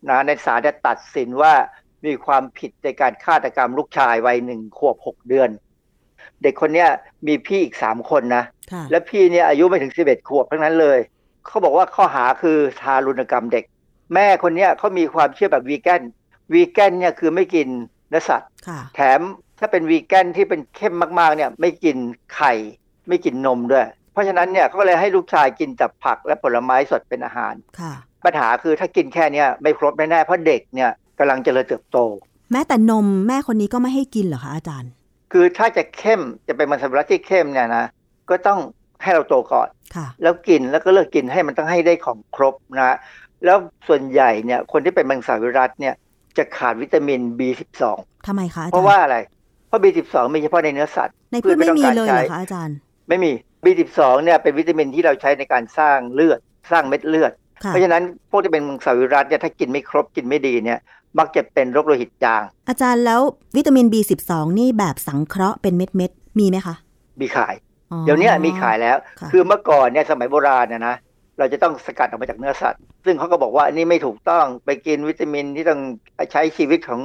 [0.08, 1.52] นะในศาลได้ตัดสินว่า
[2.04, 5.50] มีความผิดในการฆาตกรรมลูกชายวัยหนึ่งขวบหกเดือน
[6.42, 6.88] เด็กคนเนี้ย
[7.26, 10.98] มีพี่อีกสามคนนะค่ะและพี่เนี่ยอายุไม่ถึง11ขวบทั้งนั้นเลย
[11.46, 13.64] เขาบอกว่าข้อหาคือทารุณกรรมเด็ก
[14.14, 16.02] แม่คนเนี้ยเขามีความเชื่อแบบวีแกน
[16.52, 17.68] วีแกนเนี่ยคือไม่กิน
[18.08, 19.20] เนื้อสัตว์ค่ะแถม
[19.60, 21.96] ถ้าเป็นวีแกนที่เป็นเข้มมากๆเนี่ยไม่กิน
[22.34, 22.52] ไข่
[23.08, 27.92] ไม่กินนมด้วย เพราะฉะนั้นเนี่ยเขาก็เลยให้ลูกชายกินแต่ผักและผลไม้สดเป็นอาหารค่ะ
[28.24, 31.98] ปัญหาคือถ้ากินแค่เนี้ยไม่ครบแน่ๆเพราะเด็กเนี่ยกำลังเจริญเติบโต
[32.52, 34.90] แม้แต่นมแม่คนนี้ก็ไม่ให้กินเหรอคะอาจารย์
[35.32, 37.84] คือถ้าจะเข้มจะเป็นมังสวิรัติที่เข้มเนี่ยนะ
[38.30, 38.58] ก็ต้อง
[39.02, 42.96] ให้เราโตก่อนค่ะแล้วกินแล้วก็เลิกกินให้มันต้องให้ได้ของครบนะ
[43.44, 43.56] แล้ว
[43.88, 45.94] ส่วนใหญ่เนี่ยคนที่เป็นมังสวิรัตเนี่ย
[46.38, 47.82] จะขาดวิตามิน B12
[48.26, 49.16] ทำไมคะอาจารย์เพราะว่าอะไร
[49.70, 52.76] เพราะ B12 มีเฉพาะในเนื้อสัตว์ ในพืชไม่มีเลยเหรอใช้คะอาจารย์
[53.08, 53.30] ไม่มี
[53.64, 56.38] B12 เนี่ยเป็นวิตามินที่เราใช้ในการสร้างเลือด
[56.70, 57.32] สร้างเม็ดเลือด
[57.64, 60.78] ค่ะเพราะฉะนั้นพวกที่เป็นมังสวิรัตเนี่ยถ้ากินไม่ครบกินไม่ดีเนี่ย
[61.18, 63.20] มักจะเป็นโรคโลหิตจาง อาจารย์แล้ว
[63.56, 66.74] วิตามิน B12 นี่แบบสังเคราะห์เป็นเม็ดเม็ดๆมีไหมคะ
[67.20, 67.54] มีขาย
[67.92, 70.96] อ๋อเดี๋ยวนี้มีขายแล้วค่ะคือเมื่อก่อนเนี่ยสมัยโบราณเนะนะ
[71.40, 75.80] เราจะต้องสกัดออกมาจากเนื้อสัตว์ ซึ่งเขาก็บอกว่าอันนี้ไม่ถูกต้องไปกินวิตามินที่ต้อง
[76.32, 77.02] ใช้ชีวิตของ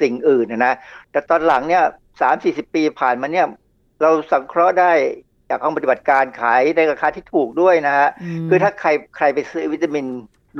[0.00, 0.74] สิ่งอื่นนะนะ
[1.10, 1.84] แต่ตอนหลังเนี่ย
[2.20, 3.46] สามสี่สิบปีผ่านมาเนี่ย
[4.02, 4.92] เราสังเคราะห์ได้
[5.50, 8.08] จากห้องปฏิบัติการขายในราคาที่ถูกด้วยนะฮะ
[8.44, 10.06] มคือถ้าใครใครไปซื้อวิตามิน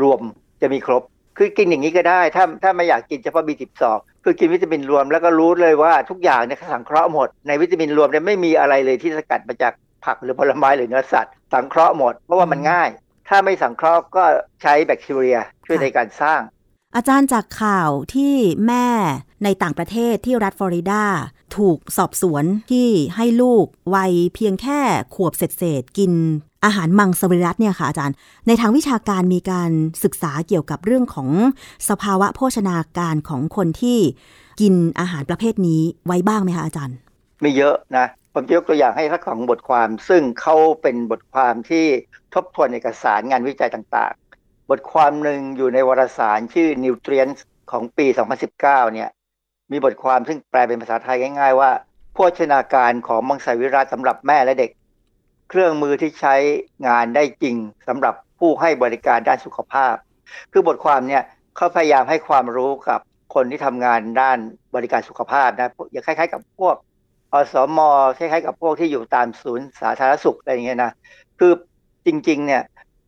[0.03, 0.21] รวม
[0.63, 1.03] จะมีครบ
[1.39, 3.83] คือกินอย่างนี้ก็ได้ ถ้าถ้าไม่อยากกินเฉพาะ B12
[4.25, 9.73] คือกินวิตามินรวมแล้วก็รู้เลยว่าทุกอย่างเนี่ยเขาสังเคราะห์หมดในวิตามินรวมเนี่ยไม่มีอะไรเลยที่สกัดมาจาก
[10.05, 12.89] ผักหรือผลไม้หรือเนื้อสัตว์สังเคราะห์หมดเพราะว่ามันง่าย
[13.31, 14.25] ถ้าไม่สังเคราะห์ก็
[14.63, 16.41] ใช้แบคทีเรียช่วยในการสร้าง
[16.97, 18.35] อาจารย์จากข่าวที่
[18.67, 18.87] แม่
[19.45, 21.05] ในต่างประเทศที่รัฐฟลอริดา
[21.57, 23.65] ถูกสอบสวนที่ให้ลูก
[23.95, 24.81] วัยเพียงแค่
[25.15, 26.13] ขวบเศษๆกิน
[26.65, 28.15] อาหารมังสวิรัตเนี่ยค่ะอาจารย์
[28.47, 29.71] ในทางวิชาการมีการ
[30.05, 31.29] ศึกษาเกี่ยวกับเรื่องของ
[31.89, 33.99] สภาวะโภชนาการของคนที่
[34.61, 36.97] กินอาหารประเภทนี้ไว้บ้างไหมคะอาจารย์
[37.41, 41.87] ไม่เยอะนะ ผมยกตัวอย่างให้สักสองบทความ ซึ่งเขาเป็นบทความที่
[42.35, 48.07] ทบทวนเอกสารงานวิจัยต่างๆ บทความหนึ่งอยู่ในวารสารชื่อ Nutrients ของปี
[48.51, 49.11] 2019 เนี่ย
[49.71, 51.71] มีบทความซึ่งแปลเป็นภาษาไทยง่าย ๆ ว่า
[52.15, 54.71] โภชนาการของมังสวิรัตสำหรับแม่และเด็ก
[55.49, 56.35] เครื่องมือที่ใช้
[56.87, 57.57] งานได้จริง
[57.89, 59.95] สำหรับผู้ให้บริการด้านสุขภาพ
[60.53, 61.23] คือบทความเนี่ย
[61.57, 63.01] เขาพยายามให้ความรู้กับ
[63.35, 64.39] คนที่ทำงานด้าน
[64.75, 66.77] บริการสุขภาพนะอย่างคล้าย ๆ กับพวก
[67.33, 67.79] อสม
[68.19, 70.93] คล้ายๆกับพวกที่อยู่ตามศูนย์สาธารณสุขอะไรอย่างเงี้ยนะ
[71.39, 71.53] คือ
[72.07, 72.63] จริง ๆ เนี่ย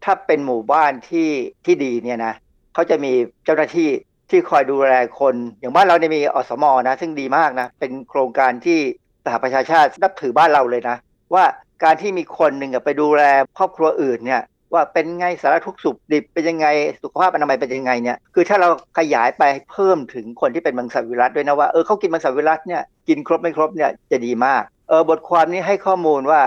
[0.05, 1.29] ถ้าเป็นหมู่บ้านที่
[1.65, 2.35] ที่ดีเนี่ยนะ
[2.75, 3.13] เขาจะมี
[3.45, 3.89] เจ้าหน้าที่
[4.31, 8.79] ที่คอยดูแลคน อย่างบ้านเราเนี่ยมีอสมนะ ซึ่งดีมากนะ เป็นโครงการที่
[9.25, 10.97] สหประชาชาตินับถือบ้านเราเลยนะ
[11.35, 11.45] ว่า
[11.85, 13.23] การที่มีคนหนึ่งไปดูแล
[13.59, 14.43] ครอบครัวอื่นเนี่ย
[14.75, 16.67] ว่าเป็นไงสารทุกสุขดิบเป็นยังไง
[17.03, 18.69] สุขภาพอนามัยเป็นยังไงเนี่ยคือถ้าเรา
[18.99, 26.41] ขยายไปเพิ่มถึงคนที่เป็นมังสวิรัตด้วยนะว่าเออเขากินมังสวิรัตเนี่ยกินครบไม่ครบเนี่ยจะดีมากเออบทความนี้ให้ข้อมูลว่า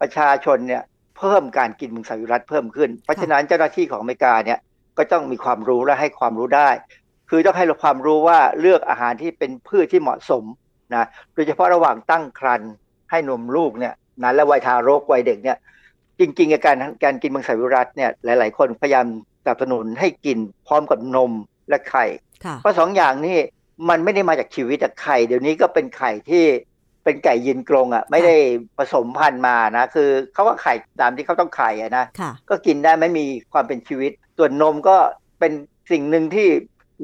[0.00, 0.82] ประชาชนเนี่ย
[1.18, 4.58] เพิ่มการกินมังสวิรัตเพิ่มขึ้น เพราะฉะนั้นเจ้าหน้าที่ของอเมริกาเนี่ย
[4.98, 6.68] ก็ต้องมีความรู้และให้ความรู้ได้
[7.30, 10.44] คือต้องให้เราความรู้ว่าเลือกอาหารที่เป็นพืชที่เหมาะสม
[10.94, 11.04] นะ
[11.34, 12.72] โดยเฉพาะระหว่างตั้งครรภ์
[13.10, 15.56] ให้นมลูกเนี่ยนั้นและวัยทารกวัยเด็กเนี่ย
[16.22, 19.06] จริงๆการการกินมังสวิรัตเนี่ยหลาย ๆ คนพยายาม
[19.42, 21.32] สนับสนุนให้กินพร้อมกับนม
[21.68, 22.04] และไข่
[22.44, 23.36] ค่ะเพราะสองอย่างนี้
[23.88, 26.44] มันไม่ได้มาจากชีวิตแต่ไข่ เดี๋ยวนี้ก็เป็นไข่ที่
[27.04, 28.34] เป็นไก่ยืนกรงอะไม่ได้
[28.78, 34.96] ผสมพันธุ์มานะคือเขาว่าไข่ตามที่เขาต้องไข่อะนะค่ะก็กินได้ไม่มีความเป็นชีวิต ส่วนนมก็
[35.40, 35.52] เป็น
[35.90, 36.48] สิ่งหนึ่งที่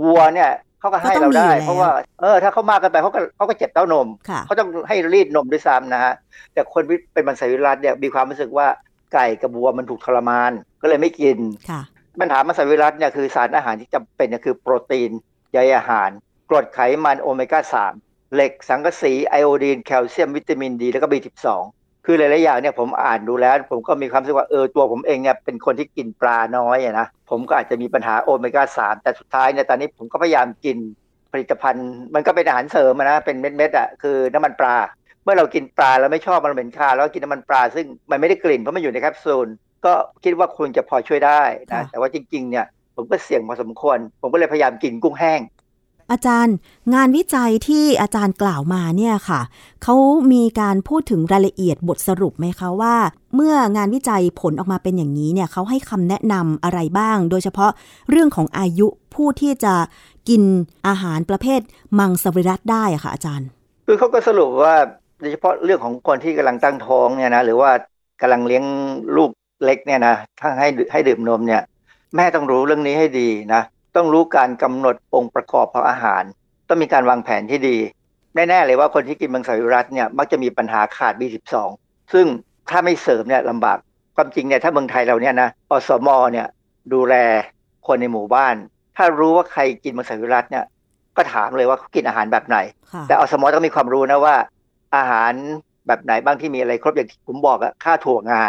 [0.05, 0.51] วัวเนี่ย
[0.81, 1.91] เขาก็ให้เราได้ก็ต้องมีอยู่แล้วเพราะว่า
[2.21, 6.15] เออถ้าเขามากเกันไปเขาก็เขาก็เจ็บเต้านมค่ะเขาต้องให้รีดนมด้วยซ้ำนะฮะ
[6.53, 8.67] แต่คนที่เป็นมังสวิรัตเนี่ยมีความรู้สึกว่า
[9.13, 10.53] ไก่กับวัวมันถูกทรมาน
[10.83, 11.39] ก็เลยไม่กิน
[11.71, 11.83] ค่ะ
[12.21, 15.11] ปัญหามังสวิรัตเนี่ยคือสารอาหารที่จำเป็นเนี่ยคือโปรตีน
[15.53, 16.11] ใยอาหาร
[16.51, 17.61] กรดไขมันโอเมก้า
[17.95, 21.49] 3 เหล็กสังกะสีไอโอดีนแคลเซียมวิตามินดี แล้วก็ B12 ค
[22.05, 30.77] คือหลายๆอย่างเนี่ยผมอ่านดูแล้ว ผมก็มีความรู้สึกว่าเออตัวผมเองเนี่ยเป็นคนที่กินปลาน้อยอะนะผมก็อาจจะมีปัญหาโอเมก้าสามแต่สุดท้ายเนี่ยตอนนี้ผมก็พยายามกิน
[31.33, 39.49] ผลิตภัณฑ์ มันก็เป็นอาหารเสริมนะเป็นเม็ดๆอะคือน้ำมันปลาเมื่อเรากินปลาแล้วไม่ชอบมันเหม็นคาแล้วกินน้ำมันปลาซึ่งมันไม่ได้กลิ่นเพราะมันอยู่ในแคปซูล
[39.85, 39.93] ก็
[40.25, 42.67] คิดว่าคุณจะพอช่วยได้นะแต่ว่าจริงๆเนี่ย
[42.97, 45.41] ผมก็เสี่ยงพอสมควร ผมก็เลยพยายามกินกุ้งแห้ง
[46.13, 46.57] อาจารย์
[46.95, 49.41] งานวิจัยที่อาจารย์กล่าวมาเนี่ยค่ะ
[49.83, 49.95] เขา
[50.33, 52.97] มีการพูดถึงรายละเอียดบทสรุปไหมคะว่า
[53.35, 57.71] เมื่องานวิจัยผลออกมาเป็นอย่างนี้เนี่ยเขาให้คำแนะนำอะไรบ้าง โดยเฉพาะ
[58.11, 59.75] เรื่องของอายุผู้ที่จะ
[60.29, 60.43] กิน
[60.87, 61.61] อาหารประเภท
[61.99, 63.49] มังสวิรัตได้อะค่ะอาจารย์
[63.87, 64.75] คือเขาก็สรุปว่า
[65.19, 67.71] โดยเฉพาะเรื่องของคนที่กำลังตั้งท้องเนี่ยนะหรือว่า
[68.21, 68.65] กำลังเลี้ยง
[69.17, 69.31] ลูก
[69.65, 71.63] เล็กเนี่ยนะถ้าให้ให้ดื่มนมเนี่ย
[72.17, 73.63] แม่ต้องรู้เรื่องนี้ให้ดีนะ
[73.97, 76.23] ต้องรู้การกำหนดองค์ประกอบของอาหาร
[76.69, 77.77] ต้องมีการวางแผนที่ดี
[78.35, 81.55] แน่ๆเลยว่าคนที่กินมังสวิรัตเนี่ยมักจะมีปัญหาขาด B12
[82.13, 82.27] ซึ่ง
[82.71, 83.79] ถ้าไม่เสริมเนี่ยลำบาก
[84.17, 86.47] ความจริงเนี่ยถ้าเมืองไทยเราเนี่ยนะอสมเนี่ย
[86.93, 87.15] ดูแล
[87.87, 88.55] คนในหมู่บ้าน
[88.97, 90.65] ถ้ารู้ว่าใครกินมังสวิรัตเนี่ย
[91.17, 92.57] ก็ถามเลยว่าเขากินอาหารแบบไหน
[93.09, 94.35] แต่อสมต้องมีความรู้นะว่า
[94.95, 95.33] อาหาร
[95.87, 98.43] แบบไหนบ้างที่มีอะไรครบอย่างที่ผมบอกอะค่าถั่วงา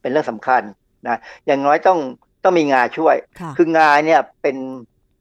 [0.00, 0.62] เป็นเรื่องสำคัญ
[1.08, 1.16] นะ
[1.46, 1.98] อย่างน้อยต้อง
[2.44, 3.16] ต้องมีงาช่วย
[3.56, 4.56] คืองาเนี่ยเป็น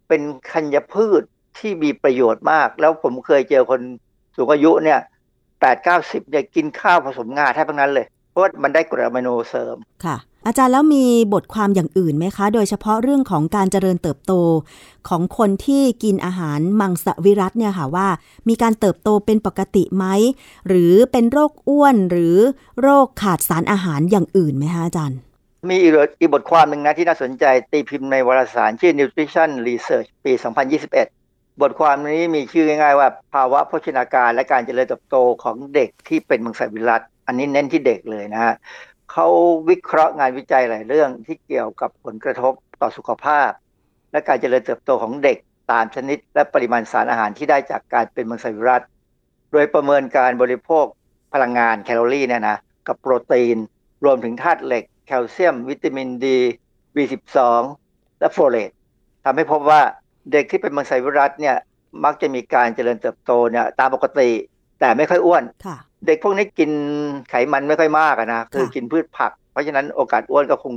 [0.08, 1.24] เป็นคัญพืช
[1.60, 3.82] ที่มีประโยชน์มาก แล้วผมเคยเจอคน
[4.36, 5.00] สูงอายุเนี่ย
[5.60, 14.34] แปดเก้าสิบเนี่ยกินข้าวผสมงาแทบทั้งนั้นเลย เพราะว่ามันได้กรดอะมิโนเสริมค่ะ อาจารย์แล้วมีบทความอย่างอื่นไหมคะ โดยเฉพาะเรื่องของการเจริญเติบโต
[15.10, 18.08] ของคนที่กินอาหารมังสวิรัตเนี่ยค่ะว่า
[18.50, 20.06] มีการเติบโตเป็นปกติไหม
[20.68, 22.38] หรือเป็นโรคอ้วนหรือ
[22.82, 25.20] โรคขาดสารอาหารอย่างอื่นไหมคะอาจารย์
[25.70, 30.34] มีอีกบทความหนึ่งนะที่น่าสนใจตีพิมพ์ในวารสารชื่อ Nutrition Research ปี
[30.98, 38.54] 2021 บทความนี้มีชื่อง่ายๆว่า ภาวะโภชนาการและการเจริญเติบโตของเด็กที่เป็นมังสวิรัตอันนี้เน้นที่เด็กเลยนะฮะ
[39.12, 39.28] เขา
[39.70, 43.50] วิเคราะห์งานวิจัยหลายเรื่องที่เกี่ยวกับผลกระทบต่อสุขภาพ
[44.12, 45.38] และการเจริญเติบโตของเด็ก
[45.72, 48.82] ตามชนิดและปริมาณสารอาหารที่ได้จากการเป็นมังสวิรัต
[49.52, 50.86] โดยประเมินการบริโภค
[51.34, 53.58] พลังงานแคลอรี่เนี่ยนะกับโปรตีน
[54.06, 56.40] รวมถึงธาตุเหล็ก แคลเซียม วิตามินดี
[56.96, 57.38] B12
[58.20, 58.72] และโฟเลต
[59.26, 59.82] ทำให้พบว่า
[60.32, 61.58] เด็กที่เป็นมังสวิรัตเนี่ย
[62.04, 64.30] มักจะมีการเจริญเติบโตเนี่ยตามปกติ
[64.80, 65.44] แต่ไม่ค่อยอ้วน
[66.06, 66.72] เด็กพวกนี้กิน
[67.30, 70.74] ไขมันไม่ค่อยมากนะคือกินพืชผัก เพราะฉะนั้นโอกาสอ้วนก็คง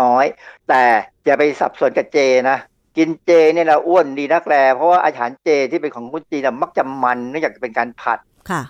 [0.00, 0.24] น้อย
[0.68, 0.82] แต่
[1.24, 2.18] อย่าไปสับสนกับเจ
[2.50, 2.58] นะ
[2.96, 8.18] กินเจเนี่ยเราอ้วนดีนักแลเพราะว่าอาหารเจที่เป็นของคนจีนมักจะมันเนื่องจากเป็นการผัด
[8.50, 8.62] ค่ะ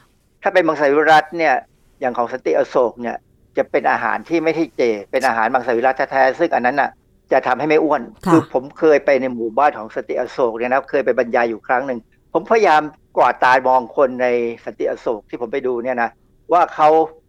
[0.43, 1.55] ถ้าเป็นมังสวิรัตเนี่ย
[2.01, 3.17] อย่างของสติอโศกเนี่ย
[3.57, 6.91] จะเป็นอาหารที่ไม่ใช่เจ เป็นอาหารมังสวิรัตแท้ๆซึ่งอันนั้นน่ะ
[7.33, 8.03] จะทำให้ไม่อ้วน
[8.33, 12.01] คือผมเคยไปในหมู่บ้านของสติอโศกเนี่ยนะเคยไปบรรยายอยู่ครั้งหนึ่ง
[12.33, 12.83] ผมพยายาม
[13.19, 14.27] กวาดตามองคนใน
[14.65, 16.11] สติอโศกที่ผมไปดูเนี่ยนะ
[16.53, 16.89] ว่าเขา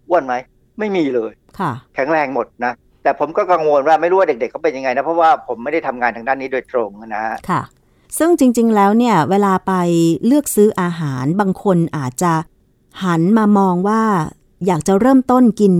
[0.09, 0.35] อ้วนไหม
[0.79, 2.73] ไม่มีเลยค่ะแข็งแรงหมดนะ
[3.03, 7.61] แต่ผมก็กังวลว่าไม่รู้ว่าเด็กๆเขาเป็นยังไงนะเพราะว่าผมไม่ได้ทำงานทางด้านนี้โดยตรงนะค่ะ
[8.17, 9.73] ซึ่งจริง ๆ แล้วเนี่ย เวลาไป
[10.25, 12.33] เลือกซื้ออาหารบางคนอาจจะ
[13.03, 14.03] หันมามองว่า
[14.65, 15.73] อยากจะเริ่มต้นกิน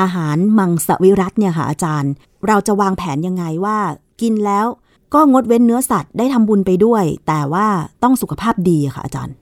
[0.00, 2.12] อาหารมังสวิรัตเนี่ยค่ะอาจารย์
[2.46, 3.78] เราจะวางแผนยังไงว่า
[4.20, 4.66] กินแล้ว
[5.14, 7.66] ก็งดเว้นเนื้อสัตว์ได้ทำบุญไปด้วย แต่ว่า
[8.02, 9.34] ต้องสุขภาพดีค่ะอาจารย์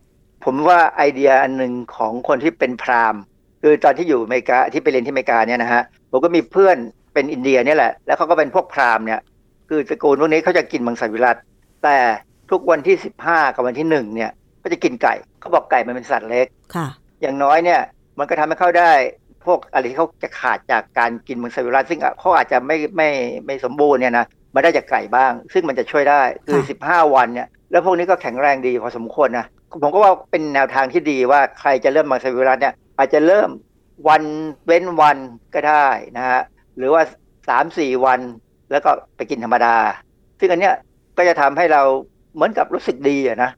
[0.50, 3.20] ผมว่าไอเดียอันหนึ่งของคนที่เป็นพราหมณ์
[3.62, 6.76] คือตอนที่อยู่อเมริกาที่ไปเรียนที่อเมริกาเนี่ยนะฮะผมก็มีเพื่อน
[7.14, 9.20] เป็นอินเดียเนี่ยแหละแล้วเขาก็เป็นพวกพราหมณ์เนี่ย
[9.68, 11.36] คือตระกูลพวกนี้เขาจะกินมังสวิรัต
[11.84, 11.96] แต่
[12.50, 14.30] ทุกวันที่สิบห้ากับวันที่หนึ่งเนี่ย
[14.62, 16.86] ก็จะกินไก่เขาบอกไก่มันเป็นสัตว์เล็กค่ะ
[17.20, 17.80] อย่างน้อยเนี่ย
[18.18, 18.92] มันก็ทำให้เขาได้
[19.44, 23.08] พวกอะไรที่เขาจะขาดจากการกินมังสวิรัตซึ่งเขาอาจจะไม่ไม่
[23.46, 33.48] ไม่สมบูรณ์เนี่ยนะมาได้จากไก่บ้าง ซึ่งมันจะช่วยได้คือสิบห้าวันเนี่ยแล้วพวกนี้ก็แข็งแรงดีพอสมควรนะ ผมก็ว่าเป็นแนวทางที่ดีว่าใครจะเริ่มมังสวิรัตเนี่ยอาจจะเริ่ม
[34.08, 34.22] วัน
[34.66, 35.18] เว้นวัน
[35.54, 36.40] ก็ได้นะฮะ
[36.76, 37.02] หรือว่า
[37.48, 38.20] สามสี่วัน
[38.70, 39.76] แล้วก็ไปกินธรรมดา
[40.38, 40.74] ซึ่งอันเนี้ย
[41.16, 41.82] ก็จะทำให้เรา
[42.34, 43.50] เหมือนกับรู้สึกดีอะนะ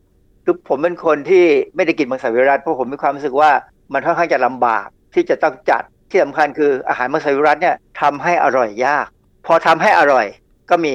[0.44, 1.44] คือผมเป็นคนที่
[1.76, 3.50] ไม่ได้กินมังสวิรัตเพราะผมมีความรู้สึกว่า
[3.92, 9.06] มันค่อนข้างจะลำบากที่จะต้องจัดที่สำคัญคืออาหารมังสวิรัตเนี่ยทำให้อร่อยยาก
[9.46, 10.26] พอทำให้อร่อย
[10.70, 10.94] ก็มี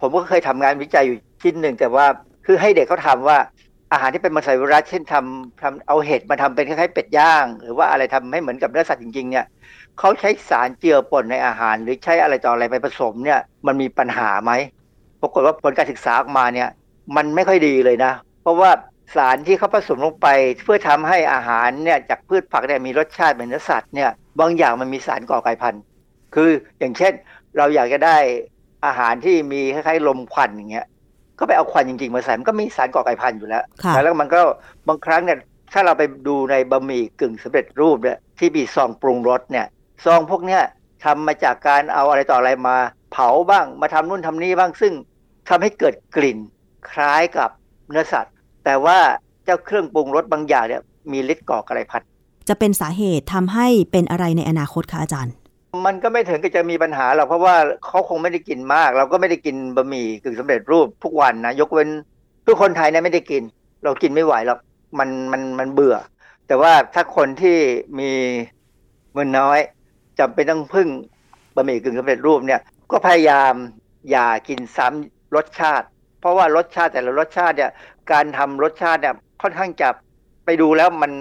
[0.00, 2.06] ผมก็เคยทำงานวิจัยอยู่ชิ้นหนึ่งแต่ว่า
[2.46, 3.38] คือให้เด็กเขาทาว่า
[3.94, 9.44] อาหารที่เป็นมังสวิรัตเช่นทำทำเอาเห็ดมาทำเป็นคล้ายๆเป็ดย่าง หรือว่าอะไรทำให้เหมือนกับเนื้อสัตว์จริงๆเนี่ย
[9.98, 14.52] เขาใช้สารเจือปนในอาหาร หรือใช้อะไรต่ออะไรไปผสมเนี่ยมันมีปัญหาไหม
[15.20, 16.68] ปรากฏว่าผลการศึกษาออกมาเนี่ย
[17.16, 18.70] มันไม่ค่อยดีเลยนะ เพราะว่า
[19.16, 20.28] สารที่เขาผสมลงไป
[20.64, 25.82] เพื่อทำให้อาหารเนี่ยจากพืชผักเนี่ยมีรสชาติเหมือนเนื้อสัตว์เนี่ยบางอย่างมันมีสารก่อไก่พันธุ์
[26.34, 27.12] คืออย่างเช่น
[27.56, 28.16] เราอยากจะได้
[28.86, 30.86] อาหารที่มีคล้ายๆลมควันอย่างเงี้ย
[31.38, 33.64] ก็ไปเอาควันจริงๆมาใส่มันก็มีสารก่อไก่พันธุ์อยู่แล้ว
[34.02, 34.40] แล้วมันก็
[34.88, 35.38] บางครั้งเนี่ย
[35.72, 39.66] ถ้าเราไปดูในบะหมี่กึ่งสำเร็จรูปเนี่ยที่มีซองปรุงรสเนี่ย
[40.04, 40.62] ซองพวกเนี้ย
[41.04, 42.76] ทำมาจากการเอาอะไรต่ออะไรมา
[43.12, 44.92] เผาบ้างมาทำนู่นทำนี่บ้างซึ่ง
[45.48, 46.38] ทำให้เกิดกลิ่น
[46.90, 47.50] คล้ายกับ
[47.90, 48.98] เนื้อสัตว์ แต่ว่า
[49.44, 50.82] เจ้าเครื่องปรุงรสบางอย่างเนี่ย
[51.12, 52.02] มีฤทธิ์ก่อกระไรพัด
[52.48, 55.34] จะเป็นสาเหตุทำให้เป็นอะไรในอนาคตคะอาจารย์
[55.86, 57.56] มันก็ไม่ถึงกับจะมีปัญหาหรอกเพราะว่า
[57.86, 61.88] เขาคงไม่ได้กินมาก เราก็ไม่ได้กินบะหมี่กึ่งสำเร็จรูปทุกวันนะยกเว้น
[62.46, 63.42] ทุกคนไทยเนี่ยไม่ได้กิน
[63.84, 64.58] เรากินไม่ไหวหรอก
[64.98, 65.96] มันมันมันเบื่อ
[66.46, 67.58] แต่ว่าถ้าคนที่
[67.98, 68.10] มี
[69.14, 69.58] เงินน้อย
[70.18, 70.88] จำเป็นต้องพึ่ง
[71.56, 72.60] บะหมี่กึ่งสำเร็จรูปเนี่ย
[72.90, 73.54] ก็พยายาม
[74.10, 75.86] อย่ากินซ้ำรสชาติ
[76.20, 77.70] เพราะว่ารสชาติแต่ละรสชาติเนี่ย
[78.12, 79.88] การทำรสชาติเนี่ยค่อนข้างจะ
[80.44, 81.12] ไปดูแล้วมัน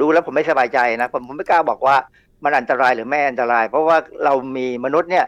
[0.00, 1.96] ดูแล้วผมไม่สบายใจนะผมผมไม่กล้าบอกว่า
[2.42, 5.26] มันอันตรายหรือไม่อันตราย เพราะว่าเรามีมนุษย์เนี่ย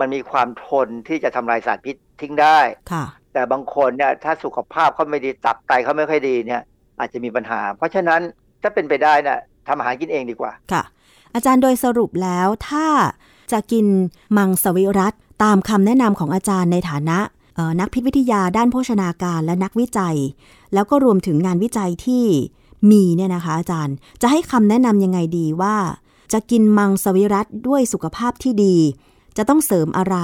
[0.00, 2.58] มันมีความทนที่จะทำลายสารพิษทิ้งได้
[2.92, 6.62] ค่ะแต่บางคนเนี่ยถ้าสุขภาพเขาไม่ดีตับไตเขาไม่ค่อยดีเนี่ย
[6.98, 8.20] อาจจะมีปัญหา เพราะฉะนั้น
[8.62, 10.82] ถ้าเป็นไปได้นะ่ะทำอาหารกินเองดีกว่าค่ะ
[11.34, 12.86] อาจารย์โดยสรุปแล้วถ้า
[13.52, 13.86] จะกิน
[14.36, 17.18] มังสวิรัตตามคำแนะนำของอาจารย์ในฐานะ
[17.54, 20.16] เอ่อนักพิษวิทยาด้านโภชนาการและนักวิจัย
[20.74, 22.24] แล้วก็รวมถึงงานวิจัยที่
[22.90, 25.74] มีเนี่ยนะคะ อาจารย์จะให้คำแนะนำยังไงดีว่า
[26.32, 28.76] จะกินมังสวิรัตด้วยสุขภาพที่ดี
[29.36, 30.16] จะต้องเสริมอะไร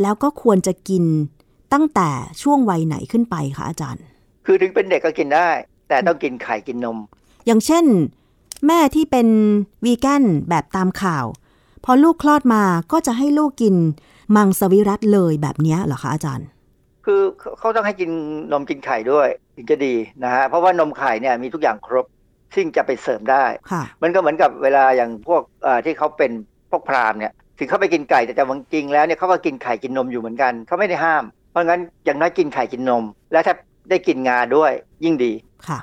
[0.00, 1.04] แล้วก็ควรจะกิน
[1.72, 2.10] ตั้งแต่
[2.42, 4.04] ช่วงวัยไหนขึ้นไปคะอาจารย์
[4.46, 5.48] คือถึงเป็นเด็กก็กินได้
[5.88, 6.98] แต่ต้องกินไข่กินนม
[7.46, 7.84] อย่างเช่น
[8.66, 9.28] แม่ที่เป็น
[9.84, 11.26] วีแกนแบบตามข่าว
[11.84, 13.76] พอลูกคลอดมาก็จะให้ลูกกิน
[14.36, 16.46] มังสวิรัตเลยแบบเนี้ยเหรอคะอาจารย์
[17.04, 18.10] คือเขาเขาต้องให้กิน
[18.52, 19.94] นมกินไข่ด้วย ถึงจะดี
[20.24, 22.06] นะฮะเพราะว่านมไข่เนี่ยมีทุกอย่างครบ
[22.54, 26.30] ซึ่งจะไปเสริมได้ค่ะมันก็เหมือนกับเวลาอย่างพวกเอ่อที่เขาเป็น
[26.70, 33.54] พวกพราหมณ์เนี่ยถึงเขาไปกินไก่แต่แต่จริงๆแล้วเนี่ยเขาก็กินไข่กินนมอยู่เหมือนกันเขาไม่ได้ห้าม เพราะงั้นอย่างน้อยกินไข่กินนม และถ้า
[33.90, 34.72] ได้กินงาด้วย
[35.04, 35.32] ยิ่งดี
[35.68, 35.78] ค่ะ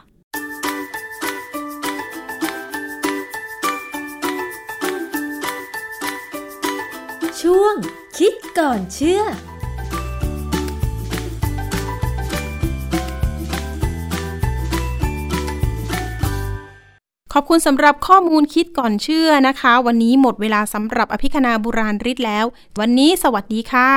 [7.42, 7.76] ช่วง
[8.18, 9.22] คิดก่อนเชื่อ
[17.38, 22.46] ขอบคุณสำหรับข้อมูลคิดก่อนเชื่อนะคะ วันนี้หมดเวลาสำหรับอภิคณาบุราริศแล้ว
[22.80, 23.92] วันนี้สวัสดีค่ะ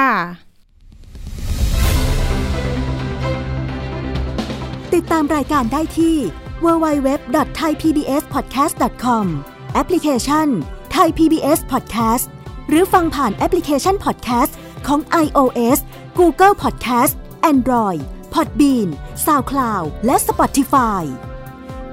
[4.95, 6.17] ติดตามรายการได้ที่
[6.65, 9.25] www.thaipbspodcast.com
[9.75, 10.49] แอปพลิเคชัน
[10.97, 12.27] Thai PBS Podcast
[12.69, 14.53] หรือฟังผ่านแอปพลิเคชัน Podcast
[14.87, 15.79] ของ iOS
[16.19, 17.15] Google Podcast
[17.53, 18.01] Android
[18.35, 18.89] Podbean
[19.27, 21.05] SoundCloud และ Spotify